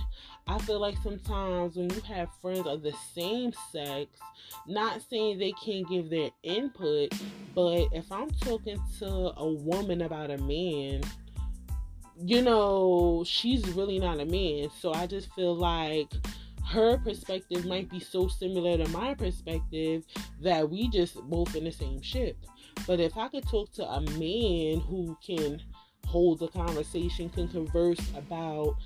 I 0.46 0.58
feel 0.58 0.78
like 0.78 0.96
sometimes 1.02 1.76
when 1.76 1.88
you 1.90 2.00
have 2.02 2.28
friends 2.42 2.66
of 2.66 2.82
the 2.82 2.92
same 3.14 3.52
sex, 3.72 4.18
not 4.66 5.00
saying 5.08 5.38
they 5.38 5.52
can't 5.52 5.88
give 5.88 6.10
their 6.10 6.30
input, 6.42 7.12
but 7.54 7.86
if 7.92 8.12
I'm 8.12 8.30
talking 8.30 8.78
to 8.98 9.32
a 9.36 9.48
woman 9.48 10.02
about 10.02 10.30
a 10.30 10.38
man, 10.38 11.00
you 12.18 12.42
know, 12.42 13.24
she's 13.26 13.66
really 13.70 13.98
not 13.98 14.20
a 14.20 14.26
man. 14.26 14.68
So 14.80 14.92
I 14.92 15.06
just 15.06 15.32
feel 15.34 15.54
like 15.54 16.12
her 16.66 16.98
perspective 16.98 17.64
might 17.66 17.90
be 17.90 18.00
so 18.00 18.28
similar 18.28 18.76
to 18.76 18.88
my 18.88 19.14
perspective 19.14 20.04
that 20.42 20.68
we 20.68 20.88
just 20.88 21.16
both 21.22 21.54
in 21.54 21.64
the 21.64 21.72
same 21.72 22.02
ship. 22.02 22.36
But 22.86 23.00
if 23.00 23.16
I 23.16 23.28
could 23.28 23.48
talk 23.48 23.72
to 23.72 23.86
a 23.86 24.00
man 24.00 24.80
who 24.80 25.16
can 25.24 25.62
hold 26.06 26.42
a 26.42 26.48
conversation, 26.48 27.28
can 27.30 27.48
converse 27.48 28.00
about 28.16 28.76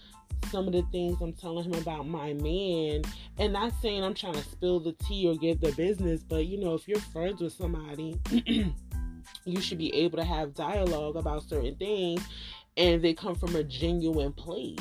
some 0.50 0.66
of 0.66 0.72
the 0.72 0.82
things 0.92 1.20
I'm 1.20 1.32
telling 1.32 1.64
him 1.64 1.74
about 1.74 2.06
my 2.06 2.32
man, 2.34 3.02
and 3.38 3.52
not 3.52 3.72
saying 3.82 4.02
I'm 4.02 4.14
trying 4.14 4.34
to 4.34 4.42
spill 4.42 4.80
the 4.80 4.92
tea 4.92 5.28
or 5.28 5.36
give 5.36 5.60
the 5.60 5.72
business, 5.72 6.22
but 6.22 6.46
you 6.46 6.58
know, 6.58 6.74
if 6.74 6.88
you're 6.88 7.00
friends 7.00 7.40
with 7.40 7.52
somebody, 7.52 8.18
you 9.44 9.60
should 9.60 9.78
be 9.78 9.94
able 9.94 10.18
to 10.18 10.24
have 10.24 10.54
dialogue 10.54 11.16
about 11.16 11.42
certain 11.42 11.74
things 11.76 12.26
and 12.76 13.02
they 13.02 13.12
come 13.12 13.34
from 13.34 13.56
a 13.56 13.64
genuine 13.64 14.32
place. 14.32 14.78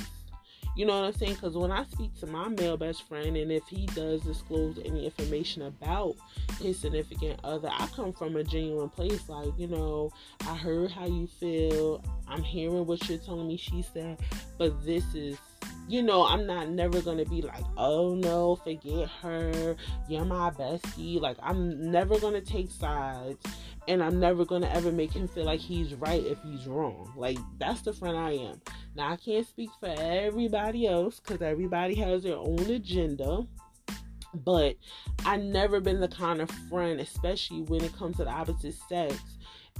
You 0.77 0.85
know 0.85 0.99
what 0.99 1.07
I'm 1.07 1.13
saying? 1.13 1.33
Because 1.33 1.57
when 1.57 1.71
I 1.71 1.85
speak 1.85 2.13
to 2.19 2.27
my 2.27 2.49
male 2.49 2.77
best 2.77 3.01
friend, 3.07 3.35
and 3.35 3.51
if 3.51 3.67
he 3.67 3.87
does 3.87 4.21
disclose 4.21 4.77
any 4.85 5.05
information 5.05 5.63
about 5.63 6.15
his 6.61 6.79
significant 6.79 7.39
other, 7.43 7.69
I 7.71 7.87
come 7.87 8.13
from 8.13 8.35
a 8.35 8.43
genuine 8.43 8.89
place. 8.89 9.27
Like, 9.27 9.57
you 9.57 9.65
know, 9.65 10.11
I 10.41 10.55
heard 10.55 10.91
how 10.91 11.07
you 11.07 11.25
feel. 11.25 12.03
I'm 12.27 12.43
hearing 12.43 12.85
what 12.85 13.09
you're 13.09 13.17
telling 13.17 13.47
me, 13.47 13.57
she 13.57 13.81
said, 13.81 14.19
but 14.59 14.85
this 14.85 15.15
is 15.15 15.39
you 15.87 16.03
know, 16.03 16.25
I'm 16.25 16.45
not 16.45 16.69
never 16.69 17.01
gonna 17.01 17.25
be 17.25 17.41
like, 17.41 17.63
oh 17.77 18.15
no, 18.15 18.57
forget 18.57 19.07
her. 19.21 19.75
You're 20.09 20.25
my 20.25 20.51
bestie. 20.51 21.19
Like, 21.19 21.37
I'm 21.41 21.91
never 21.91 22.19
gonna 22.19 22.41
take 22.41 22.69
sides. 22.69 23.37
And 23.87 24.03
I'm 24.03 24.19
never 24.19 24.43
gonna 24.43 24.69
ever 24.69 24.91
make 24.91 25.13
him 25.13 25.29
feel 25.29 25.45
like 25.45 25.61
he's 25.61 25.93
right 25.95 26.23
if 26.25 26.37
he's 26.43 26.67
wrong. 26.67 27.13
Like, 27.15 27.37
that's 27.57 27.81
the 27.81 27.93
friend 27.93 28.17
I 28.17 28.31
am. 28.31 28.61
Now, 28.95 29.13
I 29.13 29.15
can't 29.15 29.47
speak 29.47 29.69
for 29.79 29.93
everybody 29.97 30.87
else 30.87 31.21
because 31.21 31.41
everybody 31.41 31.95
has 31.95 32.23
their 32.23 32.35
own 32.35 32.59
agenda. 32.69 33.47
But 34.33 34.75
I 35.25 35.37
never 35.37 35.79
been 35.79 36.01
the 36.01 36.09
kind 36.09 36.41
of 36.41 36.51
friend, 36.69 36.99
especially 36.99 37.61
when 37.61 37.83
it 37.83 37.95
comes 37.95 38.17
to 38.17 38.25
the 38.25 38.29
opposite 38.29 38.75
sex, 38.89 39.15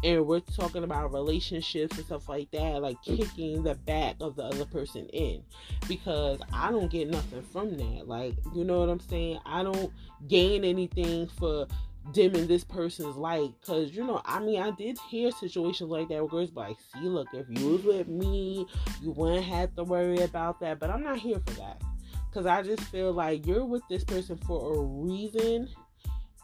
and 0.04 0.26
we're 0.26 0.40
talking 0.40 0.84
about 0.84 1.12
relationships 1.12 1.98
and 1.98 2.06
stuff 2.06 2.30
like 2.30 2.52
that, 2.52 2.82
like 2.82 3.02
kicking 3.04 3.64
the 3.64 3.76
back 3.76 4.16
of 4.22 4.36
the 4.36 4.44
other 4.44 4.66
person 4.66 5.08
in 5.10 5.44
because 5.88 6.40
I 6.54 6.72
don't 6.72 6.92
get 6.92 7.10
nothing 7.10 7.42
from 7.42 7.78
that. 7.78 8.08
Like, 8.08 8.36
you 8.54 8.64
know 8.64 8.80
what 8.80 8.90
I'm 8.90 9.00
saying? 9.00 9.40
I 9.46 9.64
don't 9.64 9.92
gain 10.28 10.64
anything 10.64 11.28
for 11.28 11.68
dimming 12.14 12.48
this 12.48 12.64
person's 12.64 13.18
light 13.18 13.52
because 13.60 13.94
you 13.94 14.02
know 14.02 14.22
i 14.24 14.40
mean 14.40 14.62
i 14.62 14.72
did 14.72 14.98
hear 15.10 15.30
situations 15.30 15.90
like 15.90 16.08
that 16.08 16.20
where 16.22 16.28
girls 16.28 16.54
like 16.56 16.78
see 16.94 17.02
look 17.02 17.28
if 17.34 17.46
you 17.50 17.68
was 17.68 17.84
with 17.84 18.08
me 18.08 18.66
you 19.02 19.12
wouldn't 19.12 19.44
have 19.44 19.76
to 19.76 19.84
worry 19.84 20.22
about 20.22 20.58
that 20.60 20.80
but 20.80 20.90
i'm 20.90 21.04
not 21.04 21.20
here 21.20 21.42
for 21.46 21.54
that 21.56 21.82
because 22.30 22.46
i 22.46 22.62
just 22.62 22.82
feel 22.84 23.12
like 23.12 23.46
you're 23.46 23.66
with 23.66 23.82
this 23.90 24.06
person 24.06 24.38
for 24.38 24.76
a 24.76 24.80
reason 24.80 25.68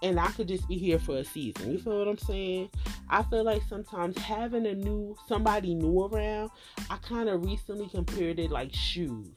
and 0.03 0.19
I 0.19 0.27
could 0.27 0.49
just 0.49 0.67
be 0.67 0.77
here 0.77 0.99
for 0.99 1.17
a 1.17 1.23
season. 1.23 1.71
You 1.71 1.79
feel 1.79 1.97
what 1.97 2.07
I'm 2.09 2.17
saying? 2.17 2.69
I 3.09 3.23
feel 3.23 3.43
like 3.43 3.61
sometimes 3.69 4.17
having 4.17 4.67
a 4.67 4.75
new 4.75 5.15
somebody 5.27 5.73
new 5.73 6.05
around, 6.05 6.51
I 6.89 6.97
kind 6.97 7.29
of 7.29 7.45
recently 7.45 7.87
compared 7.87 8.37
it 8.37 8.51
like 8.51 8.73
shoes. 8.73 9.33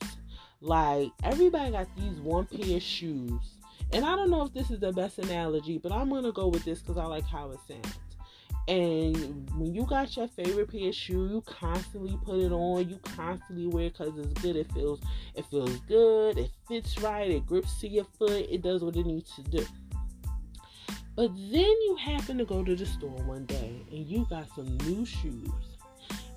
Like 0.60 1.10
everybody 1.22 1.70
got 1.70 1.86
these 1.96 2.18
one 2.18 2.46
pair 2.46 2.76
of 2.76 2.82
shoes. 2.82 3.40
And 3.92 4.04
I 4.04 4.16
don't 4.16 4.30
know 4.30 4.42
if 4.42 4.52
this 4.52 4.72
is 4.72 4.80
the 4.80 4.92
best 4.92 5.18
analogy, 5.18 5.78
but 5.78 5.92
I'm 5.92 6.10
gonna 6.10 6.32
go 6.32 6.48
with 6.48 6.64
this 6.64 6.80
because 6.80 6.98
I 6.98 7.04
like 7.04 7.24
how 7.24 7.52
it 7.52 7.60
sounds. 7.68 7.98
And 8.68 9.48
when 9.56 9.72
you 9.72 9.86
got 9.86 10.16
your 10.16 10.26
favorite 10.26 10.72
pair 10.72 10.88
of 10.88 10.94
shoe, 10.96 11.28
you 11.28 11.44
constantly 11.46 12.18
put 12.24 12.40
it 12.40 12.50
on. 12.50 12.88
You 12.88 12.98
constantly 13.04 13.68
wear 13.68 13.84
it 13.84 13.96
because 13.96 14.18
it's 14.18 14.42
good. 14.42 14.56
It 14.56 14.72
feels 14.72 15.00
it 15.36 15.46
feels 15.46 15.76
good. 15.82 16.38
It 16.38 16.50
fits 16.66 17.00
right. 17.00 17.30
It 17.30 17.46
grips 17.46 17.78
to 17.82 17.88
your 17.88 18.06
foot. 18.18 18.48
It 18.50 18.62
does 18.62 18.82
what 18.82 18.96
it 18.96 19.06
needs 19.06 19.32
to 19.36 19.42
do. 19.42 19.64
But 21.16 21.34
then 21.34 21.62
you 21.62 21.96
happen 21.98 22.36
to 22.36 22.44
go 22.44 22.62
to 22.62 22.76
the 22.76 22.84
store 22.84 23.22
one 23.24 23.46
day 23.46 23.80
and 23.90 24.06
you 24.06 24.26
got 24.28 24.54
some 24.54 24.76
new 24.78 25.06
shoes. 25.06 25.48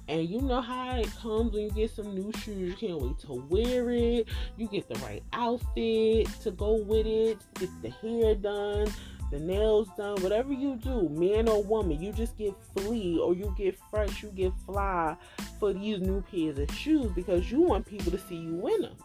And 0.07 0.27
you 0.27 0.41
know 0.41 0.61
how 0.61 0.95
it 0.95 1.13
comes 1.17 1.51
when 1.51 1.63
you 1.63 1.71
get 1.71 1.91
some 1.91 2.15
new 2.15 2.31
shoes. 2.39 2.69
You 2.69 2.73
can't 2.87 3.01
wait 3.01 3.19
to 3.19 3.33
wear 3.49 3.91
it. 3.91 4.29
You 4.55 4.69
get 4.69 4.87
the 4.87 4.97
right 4.99 5.21
outfit 5.33 6.27
to 6.43 6.51
go 6.51 6.75
with 6.75 7.05
it. 7.05 7.39
Get 7.55 7.69
the 7.81 7.89
hair 7.89 8.35
done, 8.35 8.87
the 9.31 9.39
nails 9.39 9.89
done, 9.97 10.21
whatever 10.21 10.53
you 10.53 10.77
do, 10.77 11.09
man 11.09 11.49
or 11.49 11.61
woman, 11.61 12.01
you 12.01 12.11
just 12.13 12.37
get 12.37 12.55
flea 12.73 13.19
or 13.19 13.35
you 13.35 13.53
get 13.57 13.77
fresh, 13.91 14.23
you 14.23 14.29
get 14.29 14.53
fly 14.65 15.15
for 15.59 15.73
these 15.73 15.99
new 15.99 16.21
pairs 16.21 16.57
of 16.57 16.71
shoes 16.73 17.11
because 17.11 17.51
you 17.51 17.61
want 17.61 17.85
people 17.85 18.11
to 18.11 18.17
see 18.17 18.37
you 18.37 18.67
in 18.67 18.81
them. 18.81 18.95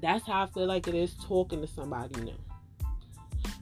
That's 0.00 0.26
how 0.26 0.44
I 0.44 0.46
feel 0.46 0.66
like 0.66 0.86
it 0.86 0.94
is 0.94 1.14
talking 1.26 1.60
to 1.62 1.66
somebody 1.66 2.20
new 2.20 2.38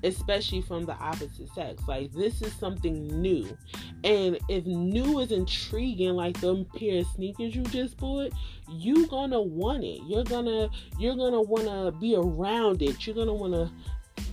especially 0.03 0.63
from 0.63 0.85
the 0.85 0.95
opposite 0.95 1.49
sex. 1.55 1.83
Like 1.87 2.13
this 2.13 2.43
is 2.43 2.53
something 2.55 3.07
new. 3.21 3.57
And 4.05 4.39
if 4.49 4.65
new 4.67 5.21
is 5.21 5.33
intriguing 5.33 6.15
like 6.15 6.41
them 6.41 6.65
pair 6.77 7.01
of 7.01 7.07
sneakers 7.09 7.55
you 7.55 7.63
just 7.65 7.97
bought, 7.99 8.33
you 8.69 9.07
gonna 9.07 9.41
want 9.41 9.85
it. 9.85 10.01
You're 10.07 10.25
gonna 10.25 10.69
you're 10.99 11.17
gonna 11.17 11.43
wanna 11.43 11.93
be 11.93 12.17
around 12.17 12.83
it. 12.83 13.07
You're 13.07 13.17
gonna 13.17 13.35
wanna 13.35 13.71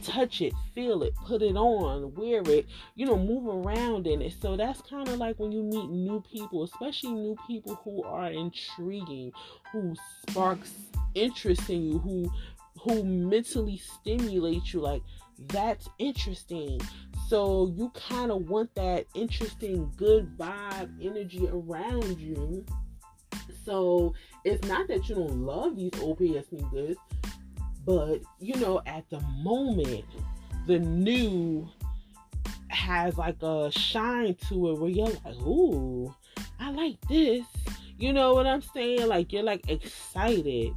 touch 0.04 0.42
it, 0.42 0.54
feel 0.74 1.04
it, 1.04 1.14
put 1.16 1.42
it 1.42 1.56
on, 1.58 2.14
wear 2.16 2.42
it, 2.46 2.66
you 2.96 3.06
know, 3.06 3.18
move 3.18 3.48
around 3.48 4.08
in 4.08 4.22
it. 4.22 4.34
So 4.42 4.56
that's 4.56 4.82
kind 4.82 5.08
of 5.08 5.18
like 5.18 5.38
when 5.38 5.52
you 5.52 5.64
meet 5.64 5.90
new 5.90 6.24
people, 6.32 6.64
especially 6.64 7.14
new 7.14 7.36
people 7.46 7.76
who 7.84 8.04
are 8.04 8.32
intriguing, 8.32 9.32
who 9.72 9.96
sparks 10.30 10.74
interest 11.14 11.70
in 11.70 11.84
you, 11.84 12.00
who 12.00 12.32
who 12.80 13.04
mentally 13.04 13.78
stimulate 13.78 14.72
you 14.72 14.80
like 14.80 15.02
that's 15.38 15.88
interesting. 16.00 16.80
So 17.28 17.74
you 17.76 17.92
kind 17.92 18.32
of 18.32 18.50
want 18.50 18.74
that 18.76 19.06
interesting, 19.14 19.92
good 19.96 20.38
vibe 20.38 20.92
energy 21.02 21.48
around 21.52 22.20
you. 22.20 22.66
So 23.66 24.14
it's 24.46 24.66
not 24.68 24.88
that 24.88 25.10
you 25.10 25.16
don't 25.16 25.42
love 25.42 25.76
these 25.76 25.92
OPS 26.02 26.50
sneakers, 26.50 26.96
but 27.86 28.22
you 28.40 28.56
know, 28.56 28.82
at 28.86 29.10
the 29.10 29.20
moment, 29.42 30.06
the 30.68 30.80
new 30.80 31.70
has 32.70 33.18
like 33.18 33.42
a 33.42 33.72
shine 33.72 34.36
to 34.48 34.70
it 34.70 34.80
where 34.80 34.90
you're 34.90 35.08
like, 35.08 35.36
ooh, 35.42 36.14
I 36.60 36.72
like 36.72 37.00
this. 37.10 37.46
You 37.98 38.14
know 38.14 38.34
what 38.34 38.46
I'm 38.46 38.62
saying? 38.62 39.08
Like 39.08 39.34
you're 39.34 39.44
like 39.44 39.70
excited. 39.70 40.74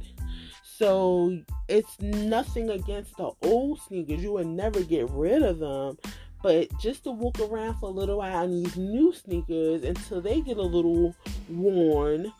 So 0.81 1.39
it's 1.67 2.01
nothing 2.01 2.71
against 2.71 3.15
the 3.15 3.29
old 3.43 3.79
sneakers. 3.81 4.23
You 4.23 4.31
would 4.33 4.47
never 4.47 4.81
get 4.81 5.07
rid 5.11 5.43
of 5.43 5.59
them. 5.59 5.99
But 6.41 6.69
just 6.79 7.03
to 7.03 7.11
walk 7.11 7.39
around 7.39 7.75
for 7.75 7.89
a 7.89 7.91
little 7.91 8.17
while 8.17 8.45
in 8.45 8.63
these 8.63 8.77
new 8.77 9.13
sneakers 9.13 9.83
until 9.83 10.21
they 10.21 10.41
get 10.41 10.57
a 10.57 10.63
little 10.63 11.15
worn 11.51 12.33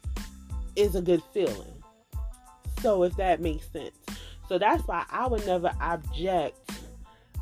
is 0.76 0.96
a 0.96 1.04
good 1.04 1.22
feeling. 1.32 1.84
So 2.82 3.04
if 3.04 3.16
that 3.18 3.42
makes 3.42 3.70
sense. 3.70 3.96
So 4.50 4.58
that's 4.58 4.88
why 4.88 5.06
I 5.12 5.28
would 5.28 5.46
never 5.46 5.72
object 5.80 6.58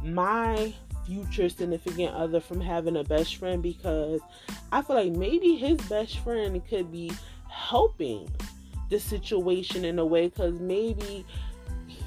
my 0.03 0.73
future 1.05 1.47
significant 1.47 2.13
other 2.13 2.41
from 2.41 2.59
having 2.59 2.97
a 2.97 3.05
best 3.05 3.37
friend 3.37 3.63
because 3.63 4.19
I 4.73 4.81
feel 4.81 4.97
like 4.97 5.13
maybe 5.13 5.55
his 5.55 5.77
best 5.87 6.19
friend 6.19 6.61
could 6.67 6.91
be 6.91 7.13
helping 7.47 8.29
the 8.89 8.99
situation 8.99 9.85
in 9.85 9.99
a 9.99 10.05
way 10.05 10.27
because 10.27 10.59
maybe 10.59 11.25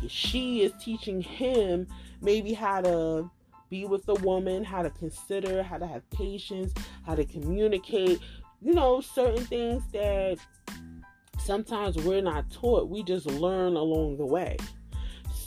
she 0.08 0.62
is 0.62 0.72
teaching 0.82 1.20
him 1.20 1.86
maybe 2.20 2.52
how 2.52 2.80
to 2.80 3.30
be 3.68 3.84
with 3.86 4.06
a 4.08 4.14
woman, 4.14 4.64
how 4.64 4.82
to 4.82 4.90
consider, 4.90 5.62
how 5.62 5.78
to 5.78 5.86
have 5.86 6.08
patience, 6.10 6.74
how 7.06 7.14
to 7.14 7.24
communicate, 7.24 8.20
you 8.60 8.74
know, 8.74 9.00
certain 9.00 9.44
things 9.46 9.82
that 9.92 10.38
sometimes 11.38 11.96
we're 11.96 12.20
not 12.20 12.50
taught. 12.50 12.88
We 12.88 13.02
just 13.02 13.26
learn 13.26 13.74
along 13.74 14.18
the 14.18 14.26
way. 14.26 14.56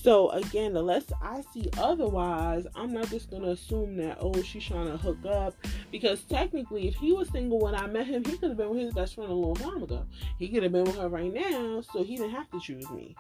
So 0.05 0.29
again, 0.29 0.77
unless 0.77 1.05
I 1.19 1.41
see 1.51 1.67
otherwise, 1.79 2.67
I'm 2.75 2.93
not 2.93 3.09
just 3.09 3.31
gonna 3.31 3.47
assume 3.47 3.97
that 3.97 4.19
oh 4.21 4.39
she's 4.43 4.63
trying 4.63 4.85
to 4.85 4.97
hook 4.97 5.17
up 5.25 5.55
because 5.91 6.21
technically, 6.25 6.87
if 6.87 6.93
he 6.93 7.11
was 7.11 7.27
single 7.29 7.57
when 7.57 7.73
I 7.73 7.87
met 7.87 8.05
him, 8.05 8.23
he 8.23 8.37
could 8.37 8.49
have 8.49 8.57
been 8.57 8.69
with 8.69 8.81
his 8.81 8.93
best 8.93 9.15
friend 9.15 9.31
a 9.31 9.33
long 9.33 9.55
time 9.55 9.81
ago. 9.81 10.05
He 10.37 10.49
could 10.49 10.61
have 10.61 10.71
been 10.71 10.83
with 10.83 10.97
her 10.97 11.09
right 11.09 11.33
now, 11.33 11.81
so 11.91 12.03
he 12.03 12.17
didn't 12.17 12.35
have 12.35 12.51
to 12.51 12.59
choose 12.59 12.87
me. 12.91 13.15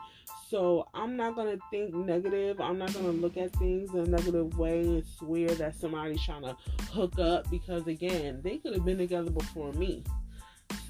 So 0.47 0.87
I'm 0.93 1.17
not 1.17 1.35
gonna 1.35 1.57
think 1.71 1.95
negative. 1.95 2.61
I'm 2.61 2.77
not 2.77 2.93
gonna 2.93 3.07
look 3.07 3.35
at 3.35 3.51
things 3.55 3.91
in 3.95 4.01
a 4.01 4.05
negative 4.05 4.55
way 4.55 4.81
and 4.81 5.03
swear 5.17 5.55
that 5.55 5.73
somebody's 5.73 6.23
trying 6.23 6.43
to 6.43 6.55
hook 6.91 7.17
up 7.17 7.49
because 7.49 7.87
again, 7.87 8.41
they 8.43 8.57
could 8.57 8.75
have 8.75 8.85
been 8.85 8.99
together 8.99 9.31
before 9.31 9.73
me. 9.73 10.03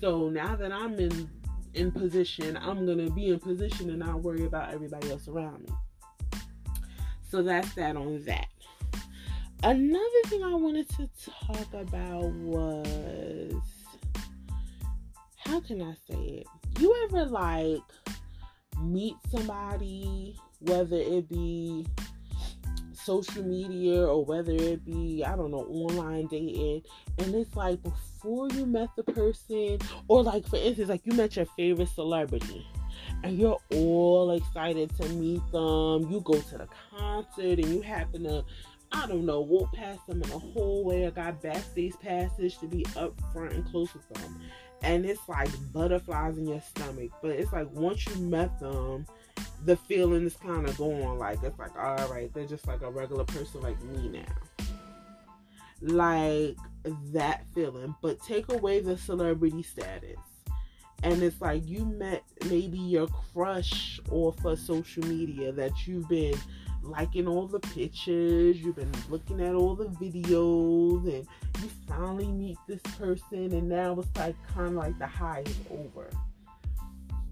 So 0.01 0.27
now 0.27 0.57
that 0.57 0.73
I'm 0.73 0.95
in 0.95 1.29
in 1.73 1.93
position, 1.93 2.57
I'm 2.57 2.85
gonna 2.85 3.09
be 3.09 3.29
in 3.29 3.39
position 3.39 3.89
and 3.89 3.99
not 3.99 4.23
worry 4.23 4.43
about 4.43 4.73
everybody 4.73 5.09
else 5.09 5.29
around 5.29 5.63
me. 5.63 5.69
So 7.29 7.41
that's 7.41 7.73
that 7.75 7.95
on 7.95 8.23
that. 8.23 8.47
Another 9.63 10.21
thing 10.27 10.43
I 10.43 10.53
wanted 10.53 10.87
to 10.89 11.09
talk 11.47 11.73
about 11.73 12.31
was 12.33 13.61
how 15.37 15.59
can 15.59 15.81
I 15.81 15.93
say 16.09 16.43
it? 16.43 16.47
You 16.79 16.95
ever 17.05 17.25
like 17.25 17.81
meet 18.81 19.15
somebody, 19.29 20.37
whether 20.59 20.97
it 20.97 21.29
be 21.29 21.85
social 22.93 23.43
media 23.43 24.05
or 24.05 24.25
whether 24.25 24.51
it 24.51 24.83
be, 24.85 25.23
I 25.25 25.35
don't 25.35 25.51
know, 25.51 25.65
online 25.65 26.27
dating, 26.27 26.81
and 27.19 27.35
it's 27.35 27.55
like 27.55 27.81
before 27.83 28.49
you 28.49 28.65
met 28.65 28.89
the 28.95 29.03
person, 29.03 29.79
or 30.07 30.23
like 30.23 30.47
for 30.47 30.57
instance, 30.57 30.89
like 30.89 31.05
you 31.05 31.13
met 31.13 31.35
your 31.35 31.45
favorite 31.57 31.89
celebrity 31.89 32.67
and 33.25 33.39
you're 33.39 33.59
all 33.73 34.31
excited 34.31 34.95
to 34.97 35.09
meet 35.09 35.41
them. 35.51 36.11
You 36.11 36.21
go 36.23 36.35
to 36.39 36.57
the 36.57 36.67
concert 36.91 37.59
and 37.59 37.65
you 37.65 37.81
happen 37.81 38.23
to, 38.23 38.43
I 38.91 39.07
don't 39.07 39.25
know, 39.25 39.41
walk 39.41 39.73
past 39.73 40.05
them 40.05 40.21
in 40.21 40.29
the 40.29 40.37
hallway 40.37 41.03
or 41.03 41.11
got 41.11 41.41
backstage 41.41 41.93
passage 41.99 42.59
to 42.59 42.67
be 42.67 42.85
up 42.95 43.19
front 43.33 43.53
and 43.53 43.65
close 43.65 43.93
with 43.93 44.07
them. 44.09 44.41
And 44.83 45.05
it's 45.05 45.27
like 45.27 45.49
butterflies 45.73 46.37
in 46.37 46.47
your 46.47 46.61
stomach. 46.61 47.11
But 47.21 47.31
it's 47.31 47.51
like 47.51 47.71
once 47.71 48.05
you 48.05 48.15
met 48.21 48.59
them, 48.59 49.07
the 49.63 49.75
feeling 49.75 50.25
is 50.25 50.35
kind 50.35 50.67
of 50.67 50.77
gone. 50.77 51.17
like 51.17 51.41
it's 51.41 51.57
like 51.57 51.75
all 51.75 52.07
right 52.09 52.31
they're 52.33 52.45
just 52.45 52.67
like 52.67 52.81
a 52.81 52.91
regular 52.91 53.23
person 53.23 53.61
like 53.61 53.81
me 53.81 54.09
now 54.09 54.67
like 55.81 56.55
that 57.11 57.43
feeling 57.55 57.95
but 58.01 58.19
take 58.21 58.51
away 58.51 58.79
the 58.79 58.95
celebrity 58.95 59.63
status 59.63 60.17
and 61.03 61.21
it's 61.21 61.41
like 61.41 61.67
you 61.67 61.85
met 61.85 62.23
maybe 62.49 62.77
your 62.77 63.07
crush 63.07 63.99
off 64.11 64.43
of 64.45 64.59
social 64.59 65.03
media 65.05 65.51
that 65.51 65.87
you've 65.87 66.09
been 66.09 66.37
liking 66.81 67.27
all 67.27 67.47
the 67.47 67.59
pictures, 67.59 68.57
you've 68.57 68.75
been 68.75 68.91
looking 69.09 69.41
at 69.41 69.55
all 69.55 69.75
the 69.75 69.85
videos, 69.85 71.03
and 71.03 71.27
you 71.61 71.69
finally 71.87 72.27
meet 72.27 72.57
this 72.67 72.81
person, 72.97 73.51
and 73.51 73.67
now 73.67 73.99
it's 73.99 74.17
like 74.17 74.35
kind 74.53 74.69
of 74.69 74.73
like 74.73 74.97
the 74.99 75.07
high 75.07 75.43
is 75.45 75.57
over. 75.71 76.09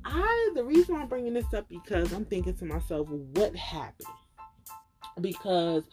I 0.05 0.51
the 0.53 0.63
reason 0.63 0.95
I'm 0.95 1.07
bringing 1.07 1.33
this 1.33 1.53
up 1.53 1.67
because 1.69 2.11
I'm 2.11 2.25
thinking 2.25 2.53
to 2.55 2.65
myself, 2.65 3.07
what 3.07 3.55
happened? 3.55 4.07
Because 5.21 5.83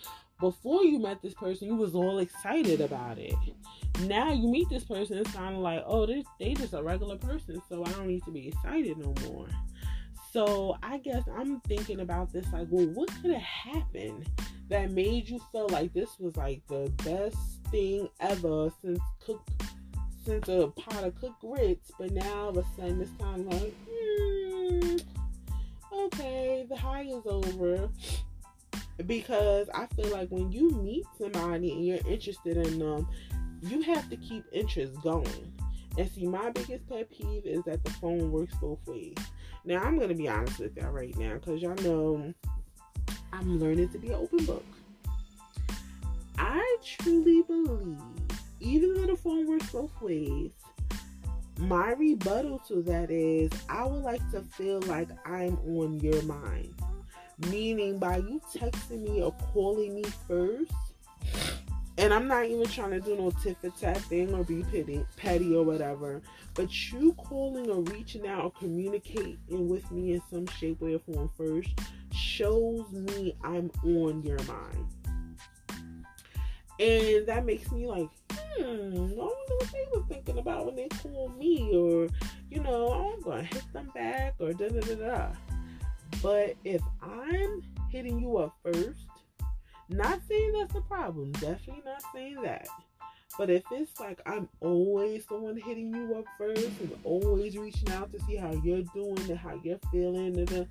before 0.41 0.85
you 0.85 0.99
met 0.99 1.23
this 1.23 1.35
person, 1.35 1.69
you 1.69 1.77
was 1.77 1.95
all 1.95 2.19
excited 2.19 2.81
about 2.81 3.19
it. 3.19 3.35
Now 4.07 4.33
you 4.33 4.49
meet 4.49 4.69
this 4.69 4.85
person, 4.85 5.19
it's 5.19 5.33
kind 5.33 5.55
of 5.55 5.61
like, 5.61 5.83
oh, 5.87 6.07
they 6.07 6.25
they 6.39 6.55
just 6.55 6.75
a 6.75 6.83
regular 6.83 7.17
person, 7.17 7.61
so 7.69 7.85
I 7.85 7.91
don't 7.93 8.07
need 8.07 8.25
to 8.25 8.31
be 8.31 8.49
excited 8.49 8.97
no 8.97 9.15
more. 9.29 9.49
So 10.33 10.77
I 10.83 10.99
guess 10.99 11.25
I'm 11.37 11.61
thinking 11.61 12.01
about 12.01 12.33
this 12.33 12.47
like, 12.53 12.69
well, 12.71 12.87
what 12.87 13.11
could 13.21 13.33
have 13.33 13.43
happened 13.43 14.29
that 14.69 14.93
made 14.93 15.29
you 15.29 15.41
feel 15.51 15.69
like 15.69 15.93
this 15.93 16.19
was 16.19 16.37
like 16.37 16.63
the 16.69 16.93
best 17.05 17.37
thing 17.71 18.09
ever 18.21 18.71
since 18.81 19.01
cook 19.19 19.47
since 20.25 20.49
a 20.49 20.69
pot 20.69 21.03
of 21.05 21.15
cooked 21.21 21.41
grits, 21.41 21.91
but 21.99 22.13
now 22.13 22.35
all 22.35 22.49
of 22.51 22.59
a 22.59 22.65
sudden 22.77 23.01
it's 23.01 23.11
kind 23.19 23.41
of 23.41 23.61
like, 23.61 23.75
hmm, 23.89 24.97
okay, 25.93 26.67
the 26.69 26.77
high 26.77 27.03
is 27.03 27.27
over. 27.27 27.89
Because 29.07 29.69
I 29.75 29.87
feel 29.87 30.09
like 30.09 30.29
when 30.29 30.53
you 30.53 30.71
meet 30.71 31.05
somebody 31.19 31.73
and 31.73 31.87
you're 31.87 32.07
interested 32.09 32.57
in 32.57 32.79
them, 32.79 33.09
you 33.63 33.83
have 33.83 34.09
to 34.11 34.17
keep 34.17 34.45
interest 34.53 35.01
going. 35.03 35.53
And 35.99 36.11
see, 36.11 36.27
my 36.27 36.51
biggest 36.51 36.89
pet 36.89 37.11
peeve 37.11 37.47
is 37.47 37.63
that 37.65 37.85
the 37.85 37.91
phone 37.91 38.31
works 38.31 38.55
both 38.61 38.79
ways. 38.87 39.17
Now, 39.65 39.83
I'm 39.83 39.97
going 39.97 40.09
to 40.09 40.15
be 40.15 40.29
honest 40.29 40.59
with 40.59 40.77
y'all 40.77 40.91
right 40.91 41.17
now 41.19 41.35
because 41.35 41.61
y'all 41.61 41.75
know 41.77 42.33
I'm 43.33 43.59
learning 43.59 43.91
to 43.91 43.99
be 43.99 44.09
an 44.09 44.15
open 44.15 44.45
book. 44.45 44.65
I 46.39 46.77
truly 46.83 47.43
believe, 47.43 47.99
even 48.61 48.95
though 48.95 49.07
the 49.07 49.17
phone 49.17 49.47
works 49.47 49.71
both 49.71 50.01
ways, 50.01 50.51
my 51.59 51.93
rebuttal 51.93 52.59
to 52.69 52.83
that 52.83 53.11
is 53.11 53.51
I 53.69 53.85
would 53.85 54.03
like 54.03 54.29
to 54.31 54.41
feel 54.41 54.81
like 54.83 55.09
I'm 55.27 55.59
on 55.77 56.01
your 56.01 56.23
mind. 56.23 56.75
Meaning, 57.49 57.99
by 57.99 58.19
you 58.19 58.41
texting 58.55 59.03
me 59.03 59.23
or 59.23 59.33
calling 59.53 59.95
me 59.95 60.05
first, 60.29 60.73
and 61.97 62.15
I'm 62.15 62.29
not 62.29 62.47
even 62.47 62.67
trying 62.67 62.93
to 62.93 63.01
do 63.01 63.17
no 63.17 63.31
tit 63.31 63.59
for 63.61 63.71
tat 63.71 63.99
thing 63.99 64.33
or 64.35 64.45
be 64.45 64.63
petty, 64.65 65.05
petty 65.17 65.55
or 65.55 65.65
whatever. 65.65 66.23
But 66.55 66.93
you 66.93 67.13
calling 67.15 67.71
or 67.71 67.83
reaching 67.83 68.27
out 68.27 68.45
or 68.45 68.53
communicating 68.53 69.69
with 69.69 69.91
me 69.91 70.15
in 70.15 70.23
some 70.31 70.47
shape, 70.47 70.81
way, 70.81 70.95
or 70.95 70.99
form 70.99 71.31
first 71.37 71.69
shows 72.13 72.91
me 72.91 73.37
I'm 73.43 73.71
on 73.85 74.23
your 74.23 74.39
mind. 74.45 74.87
And 76.79 77.27
that 77.27 77.45
makes 77.45 77.71
me 77.71 77.87
like, 77.87 78.09
hmm, 78.33 78.63
I 78.63 78.65
wonder 78.65 79.55
what 79.59 79.73
they 79.73 79.85
were 79.93 80.05
thinking 80.09 80.39
about 80.39 80.65
when 80.67 80.77
they 80.77 80.89
called 80.89 81.37
me, 81.39 81.71
or, 81.75 82.09
you 82.51 82.63
know, 82.63 83.15
I'm 83.15 83.23
to 83.23 83.43
hit 83.43 83.65
them 83.75 83.91
back, 83.95 84.35
or 84.39 84.55
da 84.55 84.69
da 84.69 84.81
da 84.81 84.95
da. 84.95 85.29
But 86.23 86.55
if 86.65 86.83
I'm 87.03 87.63
hitting 87.91 88.19
you 88.19 88.39
up 88.39 88.57
first, 88.63 89.07
not 89.89 90.21
saying 90.29 90.53
that's 90.59 90.75
a 90.75 90.81
problem. 90.83 91.33
Definitely 91.33 91.83
not 91.85 92.03
saying 92.15 92.43
that. 92.43 92.69
But 93.39 93.49
if 93.49 93.63
it's 93.71 93.99
like 93.99 94.21
I'm 94.27 94.49
always 94.61 95.25
the 95.27 95.37
one 95.37 95.57
hitting 95.57 95.95
you 95.95 96.17
up 96.17 96.25
first 96.37 96.69
and 96.81 96.97
always 97.05 97.57
reaching 97.57 97.91
out 97.93 98.13
to 98.13 98.21
see 98.25 98.37
how 98.37 98.53
you're 98.63 98.83
doing 98.95 99.31
and 99.31 99.39
how 99.39 99.59
you're 99.63 99.79
feeling, 99.91 100.37
and 100.39 100.49
then, 100.49 100.69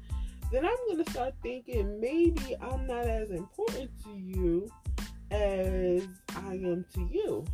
then 0.51 0.65
I'm 0.65 0.77
gonna 0.87 1.09
start 1.09 1.33
thinking 1.41 1.99
maybe 1.99 2.55
I'm 2.61 2.85
not 2.85 3.07
as 3.07 3.31
important 3.31 3.89
to 4.03 4.11
you 4.11 4.69
as 5.31 6.07
I 6.35 6.53
am 6.53 6.85
to 6.93 7.09
you. 7.11 7.45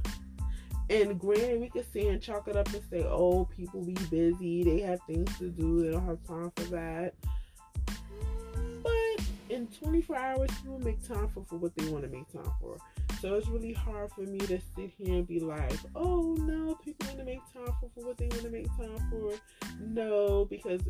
And 0.89 1.19
granted, 1.19 1.61
we 1.61 1.69
could 1.69 1.91
say 1.91 2.07
and 2.09 2.21
chalk 2.21 2.47
it 2.47 2.55
up 2.55 2.71
and 2.71 2.83
say, 2.91 3.03
oh, 3.03 3.45
people 3.45 3.83
be 3.83 3.97
busy, 4.11 4.63
they 4.63 4.81
have 4.81 4.99
things 5.07 5.35
to 5.39 5.49
do, 5.49 5.81
they 5.81 5.91
don't 5.91 6.05
have 6.05 6.23
time 6.27 6.51
for 6.55 6.63
that 6.65 7.15
in 9.65 9.87
24 9.87 10.17
hours, 10.17 10.49
people 10.61 10.79
make 10.79 11.05
time 11.07 11.27
for, 11.29 11.43
for 11.45 11.57
what 11.57 11.75
they 11.75 11.89
want 11.89 12.03
to 12.03 12.09
make 12.09 12.31
time 12.31 12.51
for. 12.59 12.77
So 13.19 13.35
it's 13.35 13.47
really 13.47 13.73
hard 13.73 14.11
for 14.11 14.21
me 14.21 14.39
to 14.39 14.59
sit 14.75 14.91
here 14.97 15.15
and 15.15 15.27
be 15.27 15.39
like, 15.39 15.73
oh 15.95 16.35
no, 16.39 16.75
people 16.75 17.07
want 17.07 17.19
to 17.19 17.25
make 17.25 17.41
time 17.53 17.73
for, 17.79 17.89
for 17.93 18.05
what 18.05 18.17
they 18.17 18.27
want 18.27 18.43
to 18.43 18.49
make 18.49 18.67
time 18.77 18.97
for. 19.09 19.33
No, 19.79 20.45
because 20.45 20.81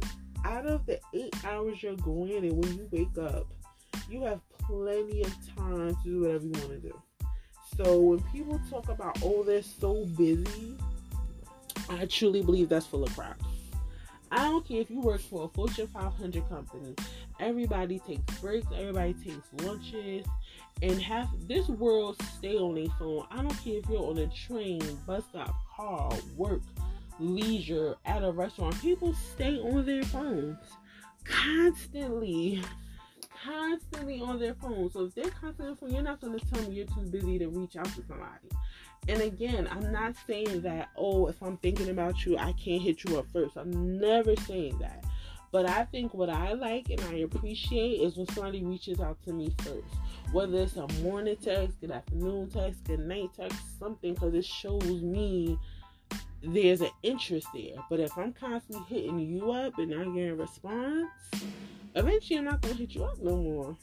out 0.43 0.65
of 0.65 0.85
the 0.85 0.99
eight 1.13 1.35
hours 1.45 1.81
you're 1.81 1.95
going 1.95 2.45
and 2.45 2.63
when 2.63 2.77
you 2.77 2.87
wake 2.91 3.17
up, 3.17 3.47
you 4.09 4.21
have 4.23 4.41
plenty 4.59 5.23
of 5.23 5.33
time 5.55 5.95
to 5.95 6.03
do 6.03 6.21
whatever 6.21 6.45
you 6.45 6.51
want 6.51 6.69
to 6.69 6.79
do. 6.79 7.01
So 7.77 7.99
when 7.99 8.21
people 8.31 8.59
talk 8.69 8.89
about, 8.89 9.17
oh, 9.23 9.43
they're 9.43 9.61
so 9.63 10.05
busy, 10.17 10.77
I 11.89 12.05
truly 12.05 12.41
believe 12.41 12.69
that's 12.69 12.85
full 12.85 13.03
of 13.03 13.15
crap. 13.15 13.39
I 14.31 14.49
don't 14.49 14.67
care 14.67 14.81
if 14.81 14.89
you 14.89 14.99
work 15.01 15.21
for 15.21 15.45
a 15.45 15.47
Fortune 15.49 15.87
500 15.87 16.49
company. 16.49 16.95
Everybody 17.39 17.99
takes 17.99 18.39
breaks. 18.39 18.67
Everybody 18.75 19.13
takes 19.13 19.47
lunches. 19.63 20.25
And 20.81 21.01
half 21.01 21.29
this 21.47 21.67
world 21.67 22.21
stay 22.37 22.57
on 22.57 22.75
their 22.75 22.89
phone. 22.99 23.25
I 23.31 23.37
don't 23.37 23.63
care 23.63 23.77
if 23.77 23.89
you're 23.89 24.03
on 24.03 24.17
a 24.17 24.27
train, 24.27 24.81
bus 25.05 25.23
stop, 25.29 25.55
car, 25.75 26.11
work, 26.35 26.61
leisure, 27.19 27.95
at 28.05 28.23
a 28.23 28.31
restaurant. 28.31 28.79
People 28.81 29.13
stay 29.33 29.57
on 29.57 29.85
their 29.85 30.03
phones 30.03 30.57
constantly 31.23 32.61
constantly 33.43 34.21
on 34.21 34.39
their 34.39 34.55
phone. 34.55 34.89
So 34.91 35.05
if 35.05 35.15
they're 35.15 35.29
constantly 35.29 35.67
on 35.67 35.75
phone, 35.77 35.93
you're 35.93 36.01
not 36.01 36.21
going 36.21 36.37
to 36.37 36.45
tell 36.47 36.67
me 36.67 36.75
you're 36.75 36.85
too 36.87 37.09
busy 37.11 37.39
to 37.39 37.47
reach 37.47 37.75
out 37.75 37.85
to 37.85 38.03
somebody. 38.07 38.49
And 39.07 39.21
again, 39.21 39.67
I'm 39.71 39.91
not 39.91 40.15
saying 40.25 40.61
that, 40.61 40.89
oh, 40.97 41.27
if 41.27 41.41
I'm 41.41 41.57
thinking 41.57 41.89
about 41.89 42.25
you, 42.25 42.37
I 42.37 42.53
can't 42.53 42.81
hit 42.81 43.03
you 43.03 43.17
up 43.19 43.27
first. 43.31 43.55
I'm 43.55 43.99
never 43.99 44.35
saying 44.35 44.79
that. 44.79 45.03
But 45.51 45.69
I 45.69 45.85
think 45.85 46.13
what 46.13 46.29
I 46.29 46.53
like 46.53 46.89
and 46.89 46.99
I 47.01 47.19
appreciate 47.19 48.01
is 48.01 48.17
when 48.17 48.27
somebody 48.27 48.63
reaches 48.63 48.99
out 48.99 49.21
to 49.23 49.31
me 49.31 49.53
first. 49.59 49.87
Whether 50.31 50.57
it's 50.63 50.75
a 50.75 50.87
morning 51.01 51.37
text, 51.41 51.79
good 51.79 51.91
afternoon 51.91 52.49
text, 52.49 52.83
good 52.83 52.99
night 52.99 53.29
text, 53.37 53.79
something, 53.79 54.15
because 54.15 54.33
it 54.33 54.43
shows 54.43 55.01
me 55.01 55.57
there's 56.41 56.81
an 56.81 56.89
interest 57.03 57.47
there. 57.53 57.75
But 57.89 57.99
if 57.99 58.17
I'm 58.17 58.33
constantly 58.33 58.83
hitting 58.89 59.19
you 59.19 59.51
up 59.51 59.77
and 59.77 59.91
not 59.91 60.13
getting 60.13 60.31
a 60.31 60.35
response, 60.35 61.07
eventually 61.95 62.39
I'm 62.39 62.45
not 62.45 62.61
going 62.61 62.75
to 62.75 62.81
hit 62.81 62.95
you 62.95 63.03
up 63.03 63.21
no 63.21 63.37
more. 63.37 63.77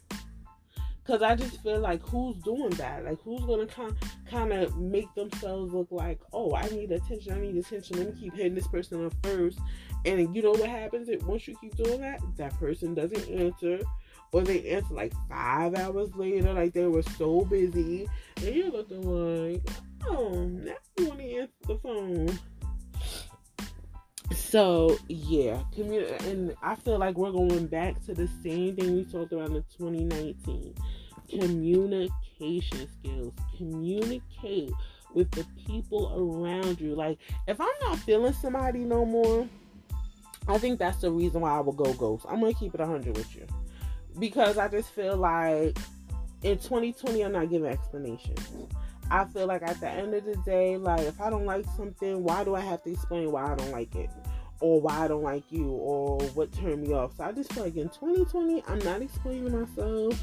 Cause 1.04 1.20
I 1.20 1.34
just 1.34 1.60
feel 1.64 1.80
like 1.80 2.00
who's 2.02 2.36
doing 2.38 2.70
that? 2.70 3.04
Like 3.04 3.20
who's 3.22 3.44
gonna 3.44 3.66
kind 3.66 3.96
kind 4.30 4.52
of 4.52 4.78
make 4.78 5.12
themselves 5.14 5.72
look 5.72 5.88
like, 5.90 6.20
oh, 6.32 6.54
I 6.54 6.68
need 6.68 6.92
attention, 6.92 7.32
I 7.32 7.40
need 7.40 7.56
attention. 7.56 7.98
Let 7.98 8.14
me 8.14 8.20
keep 8.20 8.34
hitting 8.34 8.54
this 8.54 8.68
person 8.68 9.04
up 9.04 9.12
first. 9.24 9.58
And 10.04 10.34
you 10.34 10.42
know 10.42 10.52
what 10.52 10.68
happens? 10.68 11.08
If 11.08 11.24
once 11.24 11.48
you 11.48 11.56
keep 11.60 11.76
doing 11.76 12.00
that, 12.02 12.20
that 12.36 12.56
person 12.58 12.94
doesn't 12.94 13.28
answer, 13.28 13.80
or 14.32 14.42
they 14.42 14.68
answer 14.70 14.94
like 14.94 15.12
five 15.28 15.74
hours 15.74 16.14
later, 16.14 16.52
like 16.52 16.72
they 16.72 16.86
were 16.86 17.02
so 17.02 17.44
busy, 17.46 18.08
and 18.36 18.54
you're 18.54 18.70
looking 18.70 19.02
like, 19.02 19.62
oh, 20.08 20.44
now 20.44 20.74
you 20.98 21.06
want 21.08 21.18
to 21.18 21.34
answer 21.34 21.52
the 21.66 21.78
phone. 21.78 22.38
So 24.35 24.99
yeah, 25.09 25.62
and 25.77 26.55
I 26.62 26.75
feel 26.75 26.99
like 26.99 27.16
we're 27.16 27.33
going 27.33 27.66
back 27.66 28.05
to 28.07 28.14
the 28.14 28.29
same 28.42 28.77
thing 28.77 28.97
we 28.97 29.05
talked 29.05 29.33
about 29.33 29.51
in 29.51 29.64
2019. 29.79 30.75
Communication 31.29 32.88
skills. 32.99 33.33
Communicate 33.57 34.73
with 35.14 35.31
the 35.33 35.45
people 35.66 36.12
around 36.16 36.81
you. 36.81 36.95
Like, 36.95 37.18
if 37.47 37.61
I'm 37.61 37.68
not 37.83 37.99
feeling 37.99 38.33
somebody 38.33 38.81
no 38.81 39.05
more, 39.05 39.49
I 40.49 40.59
think 40.59 40.79
that's 40.79 41.01
the 41.01 41.11
reason 41.11 41.40
why 41.40 41.57
I 41.57 41.61
will 41.61 41.73
go 41.73 41.92
ghost. 41.95 42.27
I'm 42.29 42.40
gonna 42.40 42.55
keep 42.55 42.75
it 42.75 42.81
100 42.81 43.16
with 43.16 43.35
you 43.37 43.47
because 44.18 44.59
I 44.59 44.68
just 44.68 44.90
feel 44.90 45.16
like 45.16 45.79
in 46.42 46.59
2020 46.59 47.23
I'm 47.23 47.33
not 47.33 47.49
giving 47.49 47.71
explanations. 47.71 48.40
I 49.11 49.25
feel 49.27 49.47
like 49.47 49.62
at 49.62 49.79
the 49.81 49.88
end 49.88 50.14
of 50.14 50.25
the 50.25 50.37
day, 50.45 50.77
like 50.77 51.01
if 51.01 51.21
I 51.21 51.31
don't 51.31 51.47
like 51.47 51.66
something, 51.77 52.23
why 52.23 52.45
do 52.45 52.55
I 52.55 52.61
have 52.61 52.83
to 52.85 52.90
explain 52.90 53.31
why 53.31 53.53
I 53.53 53.55
don't 53.55 53.71
like 53.71 53.95
it? 53.95 54.11
Or 54.62 54.81
why 54.81 55.05
I 55.05 55.09
don't 55.09 55.25
like 55.25 55.51
you 55.51 55.68
or 55.70 56.20
what 56.35 56.53
turned 56.53 56.83
me 56.83 56.94
off. 56.94 57.16
So 57.16 57.25
I 57.25 57.33
just 57.33 57.53
feel 57.53 57.64
like 57.64 57.77
in 57.77 57.88
2020 57.88 58.62
I'm 58.68 58.79
not 58.79 59.03
explaining 59.03 59.51
myself. 59.53 60.22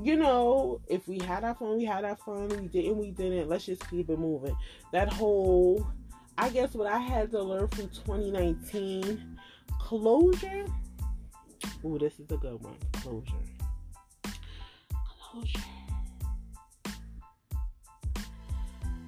You 0.00 0.16
know, 0.16 0.80
if 0.86 1.08
we 1.08 1.18
had 1.18 1.42
our 1.42 1.54
fun, 1.56 1.76
we 1.76 1.84
had 1.84 2.04
our 2.04 2.14
fun. 2.14 2.48
We 2.50 2.68
didn't, 2.68 2.96
we 2.96 3.10
didn't. 3.10 3.48
Let's 3.48 3.66
just 3.66 3.88
keep 3.90 4.08
it 4.08 4.18
moving. 4.18 4.56
That 4.92 5.12
whole 5.12 5.84
I 6.38 6.48
guess 6.48 6.72
what 6.74 6.90
I 6.90 6.98
had 6.98 7.30
to 7.32 7.42
learn 7.42 7.68
from 7.68 7.88
2019 7.88 9.38
closure. 9.78 10.64
Oh, 11.84 11.98
this 11.98 12.18
is 12.18 12.30
a 12.30 12.36
good 12.36 12.62
one. 12.62 12.76
Closure. 12.92 13.34
Closure. 15.20 15.60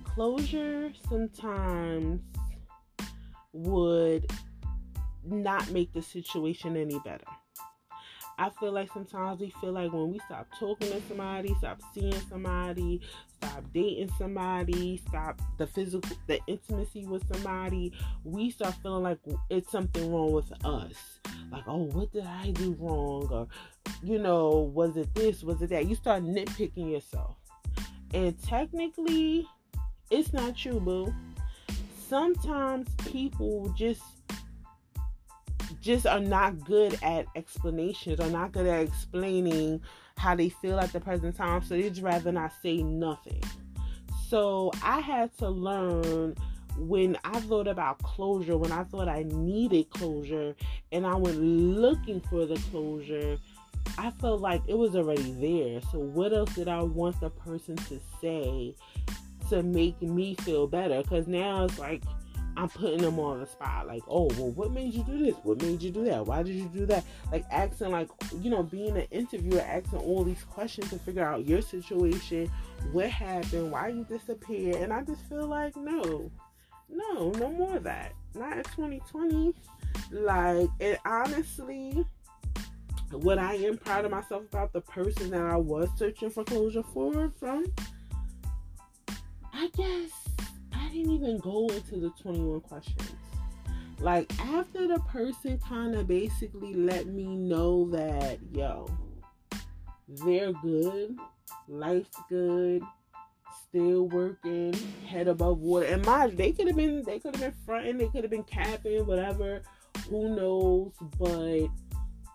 Closure 0.04 0.92
sometimes 1.08 2.20
would 3.52 4.30
not 5.24 5.70
make 5.70 5.92
the 5.92 6.02
situation 6.02 6.76
any 6.76 6.98
better. 7.04 7.26
I 8.38 8.50
feel 8.50 8.72
like 8.72 8.90
sometimes 8.92 9.40
we 9.40 9.50
feel 9.60 9.72
like 9.72 9.92
when 9.92 10.10
we 10.10 10.18
stop 10.20 10.48
talking 10.58 10.90
to 10.90 11.02
somebody, 11.06 11.54
stop 11.58 11.80
seeing 11.94 12.18
somebody, 12.28 13.00
stop 13.36 13.62
dating 13.72 14.10
somebody, 14.18 15.02
stop 15.06 15.40
the 15.58 15.66
physical, 15.66 16.16
the 16.26 16.40
intimacy 16.46 17.06
with 17.06 17.22
somebody, 17.32 17.92
we 18.24 18.50
start 18.50 18.74
feeling 18.82 19.02
like 19.02 19.18
it's 19.50 19.70
something 19.70 20.10
wrong 20.12 20.32
with 20.32 20.50
us. 20.64 21.20
Like, 21.50 21.64
oh, 21.66 21.84
what 21.92 22.12
did 22.12 22.24
I 22.24 22.50
do 22.52 22.74
wrong? 22.78 23.28
Or, 23.30 23.46
you 24.02 24.18
know, 24.18 24.70
was 24.74 24.96
it 24.96 25.14
this? 25.14 25.42
Was 25.42 25.60
it 25.60 25.70
that? 25.70 25.86
You 25.86 25.94
start 25.94 26.24
nitpicking 26.24 26.90
yourself. 26.90 27.36
And 28.14 28.42
technically, 28.42 29.46
it's 30.10 30.32
not 30.32 30.64
you, 30.64 30.80
boo. 30.80 31.14
Sometimes 32.12 32.94
people 33.06 33.72
just 33.74 34.02
just 35.80 36.06
are 36.06 36.20
not 36.20 36.62
good 36.62 36.98
at 37.02 37.24
explanations, 37.36 38.20
are 38.20 38.28
not 38.28 38.52
good 38.52 38.66
at 38.66 38.82
explaining 38.82 39.80
how 40.18 40.34
they 40.34 40.50
feel 40.50 40.78
at 40.78 40.92
the 40.92 41.00
present 41.00 41.34
time. 41.34 41.62
So 41.62 41.74
they'd 41.74 41.98
rather 42.00 42.30
not 42.30 42.52
say 42.62 42.82
nothing. 42.82 43.42
So 44.28 44.72
I 44.84 45.00
had 45.00 45.34
to 45.38 45.48
learn 45.48 46.34
when 46.76 47.16
I 47.24 47.40
thought 47.40 47.66
about 47.66 48.02
closure, 48.02 48.58
when 48.58 48.72
I 48.72 48.84
thought 48.84 49.08
I 49.08 49.22
needed 49.22 49.88
closure, 49.88 50.54
and 50.92 51.06
I 51.06 51.14
went 51.14 51.38
looking 51.38 52.20
for 52.20 52.44
the 52.44 52.56
closure, 52.70 53.38
I 53.96 54.10
felt 54.10 54.42
like 54.42 54.60
it 54.68 54.76
was 54.76 54.96
already 54.96 55.32
there. 55.40 55.80
So 55.90 55.98
what 55.98 56.34
else 56.34 56.54
did 56.54 56.68
I 56.68 56.82
want 56.82 57.18
the 57.20 57.30
person 57.30 57.76
to 57.76 57.98
say 58.20 58.74
to 59.52 59.62
make 59.62 60.00
me 60.02 60.34
feel 60.34 60.66
better? 60.66 61.02
Because 61.02 61.26
now 61.26 61.64
it's 61.64 61.78
like 61.78 62.02
I'm 62.56 62.68
putting 62.68 62.98
them 62.98 63.18
on 63.18 63.40
the 63.40 63.46
spot. 63.46 63.86
Like, 63.86 64.02
oh, 64.08 64.26
well, 64.36 64.50
what 64.50 64.72
made 64.72 64.92
you 64.92 65.02
do 65.04 65.18
this? 65.18 65.34
What 65.42 65.62
made 65.62 65.82
you 65.82 65.90
do 65.90 66.04
that? 66.04 66.26
Why 66.26 66.42
did 66.42 66.54
you 66.54 66.68
do 66.68 66.86
that? 66.86 67.04
Like, 67.30 67.44
asking, 67.50 67.90
like, 67.90 68.08
you 68.40 68.50
know, 68.50 68.62
being 68.62 68.96
an 68.96 69.06
interviewer, 69.10 69.62
asking 69.62 70.00
all 70.00 70.24
these 70.24 70.42
questions 70.44 70.90
to 70.90 70.98
figure 70.98 71.24
out 71.24 71.46
your 71.46 71.62
situation, 71.62 72.50
what 72.92 73.08
happened, 73.08 73.70
why 73.70 73.88
you 73.88 74.04
disappeared. 74.04 74.76
And 74.76 74.92
I 74.92 75.02
just 75.02 75.26
feel 75.28 75.46
like, 75.46 75.76
no, 75.76 76.30
no, 76.90 77.30
no 77.30 77.50
more 77.50 77.76
of 77.76 77.84
that. 77.84 78.12
Not 78.34 78.56
in 78.58 78.64
2020. 78.64 79.54
Like, 80.10 80.68
it 80.78 80.98
honestly, 81.06 82.04
what 83.12 83.38
I 83.38 83.54
am 83.54 83.78
proud 83.78 84.04
of 84.04 84.10
myself 84.10 84.44
about 84.44 84.72
the 84.72 84.82
person 84.82 85.30
that 85.30 85.42
I 85.42 85.56
was 85.56 85.88
searching 85.96 86.30
for 86.30 86.44
closure 86.44 86.82
for 86.82 87.30
from, 87.38 87.64
I 89.52 89.68
guess 89.76 90.10
I 90.72 90.88
didn't 90.88 91.12
even 91.12 91.38
go 91.38 91.68
into 91.68 91.96
the 91.96 92.10
21 92.20 92.60
questions. 92.60 93.12
Like, 93.98 94.32
after 94.40 94.88
the 94.88 94.98
person 95.00 95.58
kind 95.58 95.94
of 95.94 96.08
basically 96.08 96.74
let 96.74 97.06
me 97.06 97.36
know 97.36 97.88
that, 97.90 98.38
yo, 98.52 98.90
they're 100.08 100.52
good, 100.52 101.16
life's 101.68 102.16
good, 102.28 102.82
still 103.68 104.08
working, 104.08 104.74
head 105.06 105.28
above 105.28 105.58
water. 105.58 105.86
And 105.86 106.04
my, 106.04 106.26
they 106.26 106.52
could 106.52 106.66
have 106.66 106.76
been 106.76 107.02
they 107.04 107.18
could 107.18 107.36
have 107.36 107.40
been 107.40 107.54
fronting, 107.64 107.98
they 107.98 108.08
could 108.08 108.24
have 108.24 108.30
been 108.30 108.44
capping, 108.44 109.06
whatever. 109.06 109.62
Who 110.10 110.34
knows? 110.34 110.92
But 111.18 111.68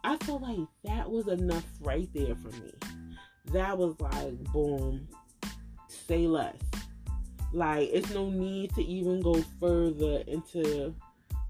I 0.03 0.17
felt 0.17 0.41
like 0.41 0.59
that 0.85 1.09
was 1.09 1.27
enough 1.27 1.65
right 1.81 2.09
there 2.13 2.35
for 2.35 2.49
me. 2.61 2.73
That 3.51 3.77
was 3.77 3.99
like 3.99 4.41
boom, 4.53 5.07
say 5.87 6.27
less. 6.27 6.55
Like 7.53 7.89
it's 7.91 8.13
no 8.13 8.29
need 8.29 8.73
to 8.75 8.83
even 8.83 9.21
go 9.21 9.41
further 9.59 10.23
into 10.27 10.93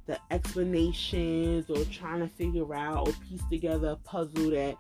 the 0.06 0.18
explanations 0.32 1.70
or 1.70 1.84
trying 1.86 2.22
to 2.22 2.28
figure 2.28 2.74
out 2.74 3.08
or 3.08 3.14
piece 3.30 3.44
together 3.50 3.90
a 3.90 3.96
puzzle 3.98 4.52
that 4.52 4.78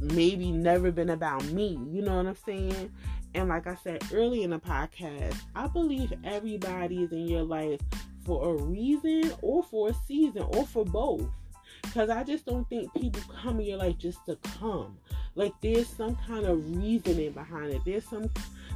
maybe 0.00 0.50
never 0.50 0.90
been 0.90 1.10
about 1.10 1.44
me. 1.46 1.78
You 1.90 2.02
know 2.02 2.16
what 2.16 2.26
I'm 2.26 2.36
saying? 2.44 2.90
And 3.34 3.48
like 3.48 3.66
I 3.66 3.76
said 3.76 4.02
early 4.12 4.42
in 4.42 4.50
the 4.50 4.58
podcast, 4.58 5.36
I 5.54 5.68
believe 5.68 6.12
everybody 6.24 7.04
is 7.04 7.12
in 7.12 7.28
your 7.28 7.42
life 7.42 7.80
for 8.24 8.54
a 8.54 8.62
reason 8.62 9.32
or 9.42 9.62
for 9.62 9.90
a 9.90 9.94
season 10.06 10.42
or 10.42 10.66
for 10.66 10.84
both. 10.84 11.28
Because 11.82 12.10
I 12.10 12.24
just 12.24 12.44
don't 12.44 12.68
think 12.68 12.92
people 12.94 13.22
come 13.42 13.60
in 13.60 13.66
your 13.66 13.78
life 13.78 13.98
just 13.98 14.24
to 14.26 14.36
come. 14.58 14.98
Like 15.34 15.52
there's 15.60 15.88
some 15.88 16.16
kind 16.26 16.44
of 16.44 16.76
reasoning 16.76 17.32
behind 17.32 17.72
it. 17.72 17.82
There's 17.84 18.06
some 18.06 18.28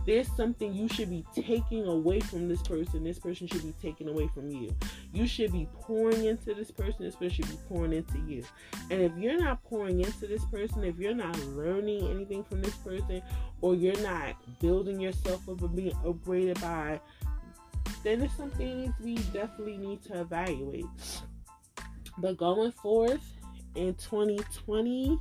there's 0.07 0.29
something 0.37 0.75
you 0.75 0.89
should 0.89 1.09
be 1.09 1.25
taking 1.35 1.87
away 1.87 2.21
from 2.21 2.49
this 2.49 2.63
person. 2.63 3.05
This 3.05 3.19
person 3.19 3.47
should 3.47 3.63
be 3.63 3.75
taking 3.81 4.09
away 4.09 4.29
from 4.35 4.51
you. 4.51 4.75
You 5.13 5.27
should 5.27 5.53
be 5.53 5.67
pouring 5.81 6.25
into 6.25 6.55
this 6.55 6.71
person. 6.71 7.05
This 7.05 7.17
person 7.17 7.31
should 7.31 7.49
be 7.49 7.59
pouring 7.69 7.93
into 7.93 8.19
you. 8.19 8.45
And 8.91 9.01
if 9.01 9.17
you're 9.17 9.39
not 9.39 9.63
pouring 9.65 10.01
into 10.01 10.27
this 10.27 10.45
person, 10.47 10.85
if 10.85 10.99
you're 10.99 11.15
not 11.15 11.39
learning 11.49 12.09
anything 12.09 12.45
from 12.45 12.61
this 12.61 12.75
person, 12.77 13.23
or 13.61 13.75
you're 13.75 14.01
not 14.03 14.37
building 14.61 15.01
yourself 15.01 15.49
up 15.49 15.63
and 15.63 15.75
being 15.75 15.95
upgraded 16.05 16.61
by, 16.61 17.01
then 18.03 18.23
it's 18.23 18.37
something 18.37 18.95
we 19.03 19.15
definitely 19.33 19.79
need 19.79 20.03
to 20.03 20.21
evaluate. 20.21 20.85
But 22.19 22.37
going 22.37 22.73
forth 22.73 23.23
in 23.75 23.95
2020, 23.95 25.19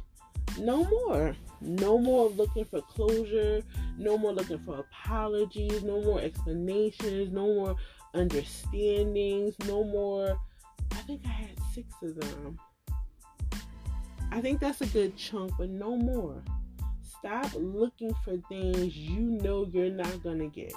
no 0.59 0.83
more. 0.83 1.35
No 1.61 1.97
more 1.97 2.29
looking 2.29 2.65
for 2.65 2.81
closure. 2.81 3.63
No 3.97 4.17
more 4.17 4.33
looking 4.33 4.59
for 4.59 4.79
apologies. 4.79 5.83
No 5.83 6.01
more 6.01 6.19
explanations. 6.19 7.31
No 7.31 7.47
more 7.47 7.75
understandings. 8.13 9.55
No 9.67 9.83
more. 9.83 10.37
I 10.91 10.95
think 10.97 11.21
I 11.25 11.29
had 11.29 11.59
six 11.73 11.87
of 12.01 12.19
them. 12.19 12.59
I 14.31 14.41
think 14.41 14.59
that's 14.59 14.81
a 14.81 14.87
good 14.87 15.15
chunk, 15.15 15.51
but 15.57 15.69
no 15.69 15.95
more. 15.95 16.43
Stop 17.01 17.51
looking 17.55 18.13
for 18.25 18.37
things 18.49 18.97
you 18.97 19.19
know 19.19 19.65
you're 19.71 19.89
not 19.89 20.23
going 20.23 20.39
to 20.39 20.47
get. 20.47 20.73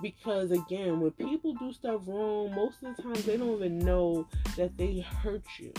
Because 0.00 0.50
again, 0.50 1.00
when 1.00 1.10
people 1.10 1.52
do 1.54 1.72
stuff 1.72 2.00
wrong, 2.06 2.54
most 2.54 2.82
of 2.82 2.96
the 2.96 3.02
time 3.02 3.22
they 3.26 3.36
don't 3.36 3.56
even 3.56 3.78
know 3.78 4.26
that 4.56 4.76
they 4.78 5.00
hurt 5.00 5.44
you 5.58 5.72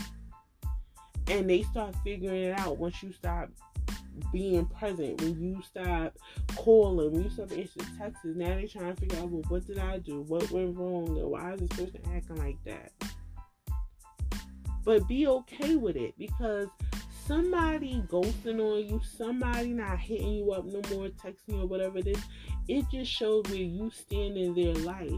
and 1.27 1.49
they 1.49 1.63
start 1.63 1.95
figuring 2.03 2.43
it 2.43 2.59
out 2.59 2.77
once 2.77 3.01
you 3.01 3.11
stop 3.11 3.49
being 4.31 4.65
present, 4.65 5.21
when 5.21 5.41
you 5.41 5.61
stop 5.63 6.17
calling, 6.55 7.11
when 7.11 7.23
you 7.23 7.29
stop 7.29 7.51
answering 7.51 7.97
texts, 7.97 8.25
now 8.25 8.49
they're 8.49 8.67
trying 8.67 8.93
to 8.93 8.99
figure 8.99 9.19
out, 9.19 9.29
well, 9.29 9.43
what 9.47 9.65
did 9.65 9.79
I 9.79 9.99
do? 9.99 10.21
What 10.21 10.49
went 10.51 10.77
wrong? 10.77 11.17
And 11.17 11.29
why 11.29 11.53
is 11.53 11.61
this 11.61 11.69
person 11.69 12.01
acting 12.15 12.35
like 12.37 12.57
that? 12.65 12.91
But 14.85 15.07
be 15.07 15.27
okay 15.27 15.75
with 15.75 15.95
it 15.95 16.13
because 16.17 16.67
somebody 17.25 18.03
ghosting 18.07 18.59
on 18.59 18.87
you, 18.87 19.01
somebody 19.17 19.69
not 19.69 19.97
hitting 19.97 20.33
you 20.33 20.51
up 20.51 20.65
no 20.65 20.81
more, 20.95 21.07
texting 21.07 21.35
you 21.55 21.61
or 21.61 21.67
whatever 21.67 21.99
it 21.99 22.07
is, 22.07 22.21
it 22.67 22.85
just 22.91 23.11
shows 23.11 23.45
where 23.47 23.55
you 23.55 23.89
stand 23.91 24.37
in 24.37 24.53
their 24.53 24.73
life. 24.75 25.11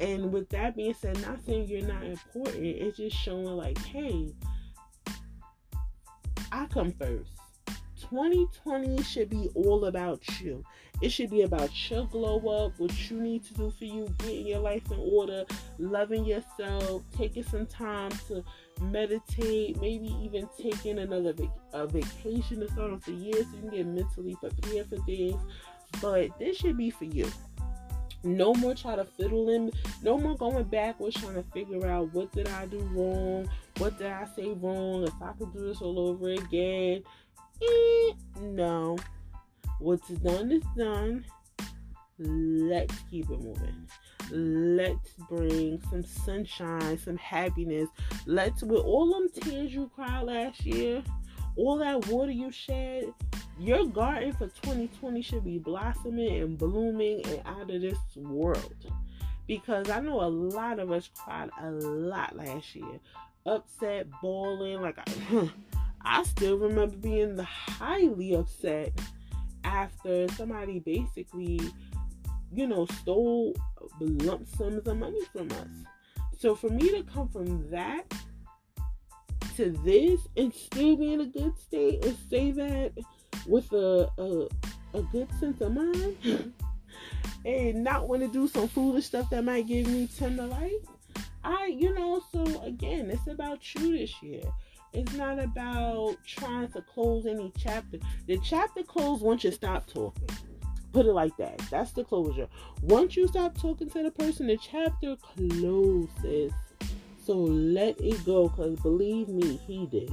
And 0.00 0.32
with 0.32 0.48
that 0.50 0.76
being 0.76 0.94
said, 0.94 1.20
not 1.22 1.44
saying 1.44 1.68
you're 1.68 1.86
not 1.86 2.04
important, 2.04 2.64
it's 2.64 2.96
just 2.96 3.16
showing 3.16 3.44
like, 3.46 3.78
hey, 3.78 4.32
I 6.52 6.66
come 6.66 6.92
first. 6.92 7.30
2020 8.10 9.02
should 9.04 9.30
be 9.30 9.48
all 9.54 9.86
about 9.86 10.22
you. 10.40 10.62
It 11.00 11.08
should 11.08 11.30
be 11.30 11.42
about 11.42 11.70
your 11.90 12.04
glow 12.06 12.36
up, 12.66 12.78
what 12.78 13.10
you 13.10 13.18
need 13.18 13.44
to 13.46 13.54
do 13.54 13.70
for 13.70 13.86
you, 13.86 14.14
getting 14.18 14.46
your 14.46 14.58
life 14.58 14.82
in 14.90 14.98
order, 14.98 15.46
loving 15.78 16.26
yourself, 16.26 17.02
taking 17.16 17.42
some 17.42 17.64
time 17.64 18.10
to 18.28 18.44
meditate, 18.82 19.80
maybe 19.80 20.14
even 20.22 20.46
taking 20.60 20.98
another 20.98 21.32
vac- 21.32 21.48
a 21.72 21.86
vacation 21.86 22.60
to 22.60 22.70
start 22.70 22.92
off 22.92 23.04
the 23.06 23.12
year 23.12 23.32
so 23.32 23.48
you 23.54 23.60
can 23.60 23.70
get 23.70 23.86
mentally 23.86 24.36
prepared 24.36 24.90
for 24.90 24.98
things. 25.06 25.40
But 26.02 26.38
this 26.38 26.58
should 26.58 26.76
be 26.76 26.90
for 26.90 27.04
you. 27.06 27.30
No 28.24 28.54
more 28.54 28.74
trying 28.74 28.98
to 28.98 29.04
fiddle 29.04 29.48
in. 29.48 29.72
No 30.02 30.18
more 30.18 30.36
going 30.36 30.64
backwards 30.64 31.20
trying 31.20 31.34
to 31.34 31.42
figure 31.42 31.86
out 31.86 32.12
what 32.12 32.30
did 32.32 32.48
I 32.48 32.66
do 32.66 32.78
wrong? 32.92 33.48
What 33.82 33.98
did 33.98 34.12
I 34.12 34.26
say 34.36 34.48
wrong? 34.52 35.02
If 35.02 35.20
I 35.20 35.32
could 35.32 35.52
do 35.52 35.66
this 35.66 35.82
all 35.82 35.98
over 35.98 36.28
again. 36.28 37.02
Eh, 37.60 38.12
no. 38.40 38.96
What's 39.80 40.06
done 40.08 40.52
is 40.52 40.62
done. 40.76 41.24
Let's 42.16 42.94
keep 43.10 43.28
it 43.28 43.40
moving. 43.40 43.88
Let's 44.30 45.14
bring 45.28 45.82
some 45.90 46.04
sunshine, 46.04 46.96
some 46.96 47.16
happiness. 47.16 47.88
Let's, 48.24 48.62
with 48.62 48.84
all 48.84 49.14
them 49.14 49.28
tears 49.42 49.74
you 49.74 49.90
cried 49.92 50.26
last 50.26 50.64
year, 50.64 51.02
all 51.56 51.76
that 51.78 52.06
water 52.06 52.30
you 52.30 52.52
shed, 52.52 53.12
your 53.58 53.84
garden 53.86 54.32
for 54.34 54.46
2020 54.46 55.22
should 55.22 55.44
be 55.44 55.58
blossoming 55.58 56.40
and 56.40 56.56
blooming 56.56 57.26
and 57.26 57.42
out 57.46 57.68
of 57.68 57.80
this 57.80 57.98
world. 58.14 58.76
Because 59.48 59.90
I 59.90 59.98
know 59.98 60.22
a 60.22 60.30
lot 60.30 60.78
of 60.78 60.92
us 60.92 61.10
cried 61.12 61.50
a 61.60 61.72
lot 61.72 62.36
last 62.36 62.76
year. 62.76 63.00
Upset, 63.46 64.06
bawling. 64.20 64.80
Like, 64.80 64.98
I, 64.98 65.50
I 66.04 66.22
still 66.24 66.58
remember 66.58 66.96
being 66.96 67.36
the 67.36 67.44
highly 67.44 68.34
upset 68.34 68.92
after 69.64 70.28
somebody 70.28 70.80
basically, 70.80 71.60
you 72.52 72.66
know, 72.66 72.86
stole 72.86 73.54
lump 74.00 74.46
sums 74.56 74.86
of 74.86 74.96
money 74.96 75.20
from 75.32 75.50
us. 75.52 75.68
So 76.38 76.54
for 76.54 76.68
me 76.68 76.90
to 76.90 77.02
come 77.04 77.28
from 77.28 77.70
that 77.70 78.12
to 79.56 79.70
this 79.84 80.20
and 80.36 80.52
still 80.52 80.96
be 80.96 81.12
in 81.12 81.20
a 81.20 81.26
good 81.26 81.56
state 81.58 82.04
and 82.04 82.16
say 82.30 82.50
that 82.52 82.92
with 83.46 83.72
a 83.72 84.08
a, 84.18 84.48
a 84.98 85.02
good 85.02 85.28
sense 85.38 85.60
of 85.60 85.72
mind 85.72 86.16
and 87.44 87.84
not 87.84 88.08
want 88.08 88.22
to 88.22 88.28
do 88.28 88.48
some 88.48 88.68
foolish 88.68 89.06
stuff 89.06 89.28
that 89.30 89.44
might 89.44 89.66
give 89.66 89.86
me 89.86 90.08
tender 90.18 90.46
light. 90.46 90.80
I, 91.44 91.66
you 91.66 91.94
know, 91.94 92.22
so 92.32 92.62
again, 92.62 93.10
it's 93.10 93.26
about 93.26 93.74
you 93.74 93.98
this 93.98 94.22
year. 94.22 94.42
It's 94.92 95.14
not 95.14 95.42
about 95.42 96.16
trying 96.26 96.68
to 96.72 96.82
close 96.82 97.26
any 97.26 97.52
chapter. 97.58 97.98
The 98.26 98.38
chapter 98.38 98.82
closed 98.82 99.22
once 99.22 99.42
you 99.42 99.50
stop 99.50 99.86
talking. 99.86 100.28
Put 100.92 101.06
it 101.06 101.12
like 101.12 101.34
that. 101.38 101.58
That's 101.70 101.92
the 101.92 102.04
closure. 102.04 102.46
Once 102.82 103.16
you 103.16 103.26
stop 103.26 103.56
talking 103.58 103.88
to 103.88 104.02
the 104.02 104.10
person, 104.10 104.46
the 104.46 104.58
chapter 104.58 105.16
closes. 105.16 106.52
So 107.24 107.36
let 107.38 107.98
it 108.00 108.24
go 108.26 108.48
because 108.48 108.78
believe 108.80 109.28
me, 109.28 109.56
he 109.66 109.86
did. 109.86 110.12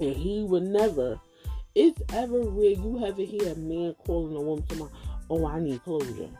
And 0.00 0.16
he 0.16 0.44
would 0.44 0.62
never, 0.62 1.20
it's 1.74 2.00
ever 2.14 2.40
rare 2.40 2.70
you 2.70 3.04
ever 3.04 3.22
hear 3.22 3.52
a 3.52 3.56
man 3.56 3.94
calling 4.06 4.36
a 4.36 4.40
woman 4.40 4.64
to 4.68 4.76
my, 4.76 4.86
oh, 5.28 5.46
I 5.46 5.60
need 5.60 5.82
closure. 5.82 6.30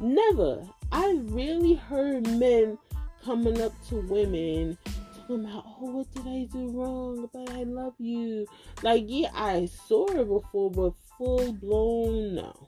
Never. 0.00 0.66
I 0.90 1.18
really 1.24 1.74
heard 1.74 2.26
men 2.26 2.78
coming 3.22 3.60
up 3.60 3.72
to 3.88 3.96
women 3.96 4.78
talking 5.14 5.44
about, 5.44 5.64
oh, 5.66 5.90
what 5.90 6.14
did 6.14 6.26
I 6.26 6.48
do 6.50 6.70
wrong? 6.70 7.28
But 7.32 7.50
I 7.50 7.64
love 7.64 7.94
you. 7.98 8.46
Like, 8.82 9.04
yeah, 9.06 9.28
I 9.34 9.66
saw 9.66 10.06
it 10.06 10.26
before, 10.26 10.70
but 10.70 10.94
full 11.18 11.52
blown, 11.52 12.36
no. 12.36 12.66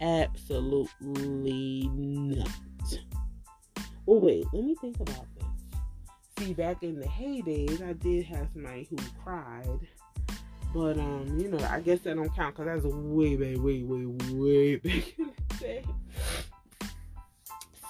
Absolutely 0.00 1.88
not. 1.92 2.48
Oh, 4.08 4.18
wait, 4.18 4.44
let 4.52 4.64
me 4.64 4.74
think 4.80 4.96
about 5.00 5.26
this. 5.36 5.44
See, 6.38 6.52
back 6.52 6.82
in 6.82 7.00
the 7.00 7.06
heydays, 7.06 7.80
I 7.88 7.92
did 7.94 8.26
have 8.26 8.48
somebody 8.52 8.86
who 8.90 8.96
cried. 9.22 9.88
But, 10.74 10.98
um, 10.98 11.38
you 11.38 11.48
know, 11.48 11.58
I 11.70 11.80
guess 11.80 12.00
that 12.00 12.16
don't 12.16 12.34
count 12.34 12.56
because 12.56 12.82
that's 12.82 12.94
way, 12.94 13.36
way, 13.36 13.56
way, 13.56 13.82
way, 13.82 14.06
way 14.32 14.76
back 14.76 15.18
in 15.18 15.30
the 15.48 15.54
day. 15.58 15.84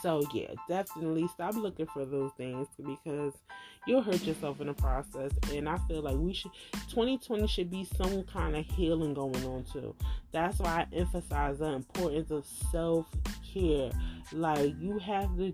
So 0.03 0.23
yeah, 0.33 0.53
definitely 0.69 1.27
stop 1.35 1.57
looking 1.57 1.87
for 1.87 2.05
those 2.05 2.31
things 2.37 2.69
because 2.77 3.33
you'll 3.89 4.03
hurt 4.03 4.23
yourself 4.23 4.61
in 4.61 4.69
the 4.69 4.75
process. 4.75 5.33
And 5.53 5.69
I 5.69 5.79
feel 5.89 6.03
like 6.03 6.17
we 6.17 6.33
should 6.33 6.53
2020 6.91 7.47
should 7.49 7.71
be 7.73 7.89
some 7.97 8.23
kind 8.23 8.55
of 8.55 8.65
healing 8.67 9.15
going 9.15 9.45
on 9.45 9.65
too. 9.65 9.97
That's 10.31 10.61
why 10.61 10.87
I 10.93 10.97
emphasize 10.97 11.59
the 11.59 11.73
importance 11.73 12.31
of 12.31 12.47
self-care. 12.71 13.91
Like 14.33 14.75
you 14.79 14.99
have 14.99 15.37
to 15.39 15.53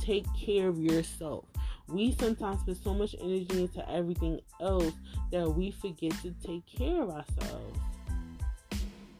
take 0.00 0.26
care 0.36 0.66
of 0.66 0.78
yourself. 0.80 1.44
We 1.88 2.14
sometimes 2.18 2.62
put 2.64 2.82
so 2.82 2.92
much 2.92 3.16
energy 3.20 3.62
into 3.62 3.90
everything 3.90 4.40
else 4.60 4.92
that 5.32 5.48
we 5.48 5.70
forget 5.70 6.12
to 6.22 6.34
take 6.44 6.66
care 6.66 7.02
of 7.02 7.10
ourselves. 7.10 7.78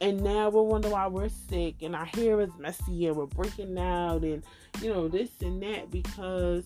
And 0.01 0.23
now 0.23 0.49
we're 0.49 0.61
wondering 0.61 0.93
why 0.93 1.07
we're 1.07 1.29
sick 1.29 1.81
and 1.81 1.95
our 1.95 2.05
hair 2.05 2.39
is 2.39 2.51
messy 2.57 3.07
and 3.07 3.17
we're 3.17 3.25
breaking 3.25 3.77
out 3.77 4.23
and 4.23 4.43
you 4.81 4.93
know 4.93 5.09
this 5.09 5.29
and 5.41 5.61
that 5.61 5.91
because 5.91 6.63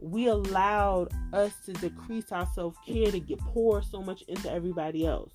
we 0.00 0.26
allowed 0.26 1.12
us 1.32 1.52
to 1.66 1.72
decrease 1.74 2.32
our 2.32 2.48
self-care 2.54 3.12
to 3.12 3.20
get 3.20 3.38
pour 3.38 3.82
so 3.82 4.02
much 4.02 4.22
into 4.22 4.50
everybody 4.50 5.06
else. 5.06 5.32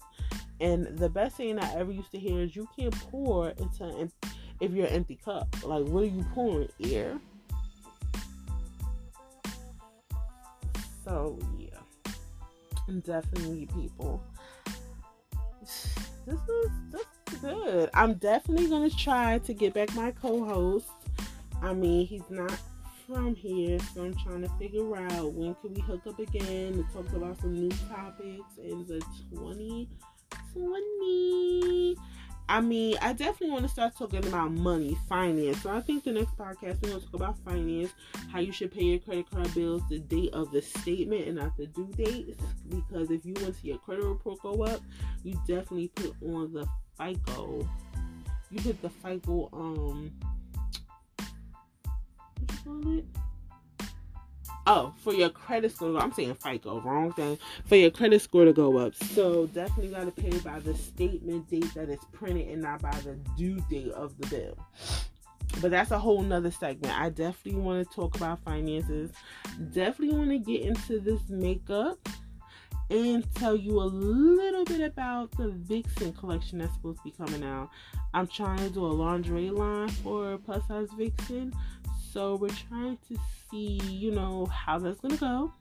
And 0.59 0.97
the 0.97 1.09
best 1.09 1.37
thing 1.37 1.59
i 1.59 1.75
ever 1.75 1.91
used 1.91 2.11
to 2.11 2.19
hear 2.19 2.41
is 2.41 2.55
you 2.55 2.67
can't 2.77 2.93
pour 3.09 3.49
into 3.49 4.09
if 4.59 4.71
you're 4.71 4.87
an 4.87 4.93
empty 4.93 5.19
cup. 5.23 5.47
Like 5.63 5.85
what 5.85 6.03
are 6.03 6.07
you 6.07 6.25
pouring? 6.33 6.69
Air 6.81 7.19
so 11.03 11.39
yeah 11.57 12.13
definitely 13.01 13.65
people 13.67 14.23
this 16.25 16.39
is 16.39 16.71
this 16.91 17.05
is 17.31 17.39
good. 17.39 17.89
I'm 17.93 18.15
definitely 18.15 18.67
gonna 18.67 18.89
try 18.89 19.37
to 19.39 19.53
get 19.53 19.73
back 19.73 19.93
my 19.93 20.11
co-host. 20.11 20.87
I 21.61 21.73
mean, 21.73 22.07
he's 22.07 22.29
not 22.29 22.57
from 23.07 23.35
here, 23.35 23.79
so 23.93 24.03
I'm 24.03 24.15
trying 24.15 24.41
to 24.41 24.49
figure 24.59 24.95
out 24.95 25.33
when 25.33 25.55
can 25.55 25.73
we 25.73 25.81
hook 25.81 26.01
up 26.07 26.19
again 26.19 26.73
to 26.73 26.83
talk 26.93 27.11
about 27.13 27.39
some 27.41 27.53
new 27.53 27.71
topics 27.89 28.57
in 28.57 28.85
the 28.87 28.99
2020. 29.31 31.97
I 32.49 32.61
mean, 32.61 32.97
I 33.01 33.13
definitely 33.13 33.51
want 33.51 33.63
to 33.63 33.69
start 33.69 33.97
talking 33.97 34.25
about 34.25 34.51
money, 34.51 34.97
finance. 35.07 35.61
So 35.61 35.71
I 35.71 35.79
think 35.79 36.03
the 36.03 36.11
next 36.11 36.37
podcast 36.37 36.81
we're 36.81 36.89
going 36.89 36.99
to 36.99 37.05
talk 37.05 37.13
about 37.13 37.37
finance, 37.39 37.93
how 38.31 38.39
you 38.39 38.51
should 38.51 38.71
pay 38.71 38.83
your 38.83 38.99
credit 38.99 39.29
card 39.29 39.53
bills, 39.55 39.81
the 39.89 39.99
date 39.99 40.33
of 40.33 40.51
the 40.51 40.61
statement 40.61 41.27
and 41.27 41.37
not 41.37 41.55
the 41.57 41.67
due 41.67 41.89
date. 41.95 42.37
Because 42.69 43.11
if 43.11 43.25
you 43.25 43.33
want 43.35 43.47
to 43.47 43.53
see 43.53 43.69
your 43.69 43.77
credit 43.79 44.03
report 44.03 44.41
go 44.41 44.63
up, 44.63 44.81
you 45.23 45.33
definitely 45.47 45.87
put 45.89 46.15
on 46.21 46.53
the 46.53 46.67
FICO. 46.97 47.67
You 48.51 48.59
hit 48.59 48.81
the 48.81 48.89
FICO, 48.89 49.49
um, 49.53 50.11
what 52.37 52.51
you 52.51 52.57
call 52.63 52.97
it? 52.97 53.05
Oh, 54.65 54.93
for 55.03 55.13
your 55.13 55.29
credit 55.29 55.73
score, 55.73 55.97
I'm 55.97 56.13
saying 56.13 56.35
FICO, 56.35 56.79
wrong 56.81 57.11
thing. 57.11 57.37
For 57.65 57.75
your 57.75 57.91
credit 57.91 58.21
score 58.21 58.45
to 58.45 58.53
go 58.53 58.77
up. 58.77 58.95
So 58.95 59.47
definitely 59.47 59.89
got 59.89 60.05
to 60.05 60.11
pay 60.11 60.37
by 60.39 60.59
the 60.59 60.73
statement 60.73 61.49
date 61.49 61.73
that 61.73 61.89
is 61.89 61.99
printed 62.13 62.47
and 62.47 62.61
not 62.61 62.81
by 62.81 62.97
the 63.01 63.15
due 63.37 63.59
date 63.69 63.91
of 63.91 64.17
the 64.17 64.27
bill. 64.27 64.57
But 65.61 65.71
that's 65.71 65.91
a 65.91 65.99
whole 65.99 66.21
nother 66.21 66.49
segment. 66.49 66.97
I 66.97 67.09
definitely 67.09 67.61
want 67.61 67.87
to 67.87 67.95
talk 67.95 68.15
about 68.15 68.43
finances. 68.43 69.11
Definitely 69.73 70.17
want 70.17 70.29
to 70.29 70.39
get 70.39 70.61
into 70.61 70.99
this 70.99 71.21
makeup 71.29 71.97
and 72.89 73.25
tell 73.35 73.55
you 73.55 73.81
a 73.81 73.83
little 73.83 74.65
bit 74.65 74.81
about 74.81 75.31
the 75.37 75.49
Vixen 75.49 76.13
collection 76.13 76.59
that's 76.59 76.73
supposed 76.73 76.99
to 76.99 77.03
be 77.03 77.11
coming 77.11 77.43
out. 77.43 77.69
I'm 78.13 78.27
trying 78.27 78.59
to 78.59 78.69
do 78.69 78.85
a 78.85 78.87
lingerie 78.87 79.49
line 79.49 79.89
for 79.89 80.37
plus 80.37 80.65
size 80.67 80.89
Vixen. 80.97 81.53
So 82.11 82.35
we're 82.35 82.49
trying 82.49 82.97
to 83.09 83.17
see, 83.53 83.79
you 83.87 84.11
know, 84.11 84.47
how 84.47 84.79
that's 84.79 84.99
gonna 84.99 85.17
go. 85.17 85.53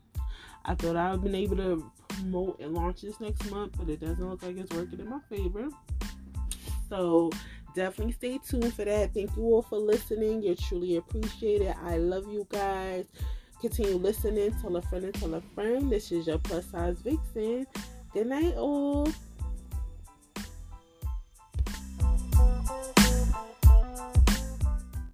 I 0.65 0.75
thought 0.75 0.97
I 0.97 1.11
would 1.11 1.17
have 1.17 1.23
been 1.25 1.35
able 1.35 1.57
to 1.57 1.93
promote 2.09 2.59
and 2.61 2.73
launch 2.73 3.03
this 3.03 3.21
next 3.21 3.51
month, 3.51 3.75
but 3.79 3.89
it 3.89 4.01
doesn't 4.01 4.29
look 4.29 4.43
like 4.43 4.57
it's 4.57 4.75
working 4.75 5.01
in 5.01 5.11
my 5.11 5.19
favor. 5.29 5.69
So 6.89 7.31
definitely 7.75 8.13
stay 8.15 8.39
tuned 8.39 8.73
for 8.75 8.85
that. 8.85 9.13
Thank 9.13 9.37
you 9.37 9.43
all 9.45 9.63
for 9.63 9.79
listening. 9.79 10.43
You're 10.43 10.55
truly 10.55 10.97
appreciated. 10.97 11.75
I 11.85 11.99
love 11.99 12.27
you 12.29 12.47
guys. 12.49 13.07
Continue 13.61 13.97
listening. 13.97 14.55
Tell 14.61 14.77
a 14.77 14.83
friend 14.83 15.05
and 15.05 15.15
tell 15.15 15.35
a 15.35 15.41
friend. 15.55 15.91
This 15.91 16.13
is 16.13 16.27
your 16.27 16.39
plus 16.39 16.67
size 16.71 16.99
vixen. 16.99 17.67
Good 18.13 18.27
night, 18.27 18.55
all. 18.57 19.09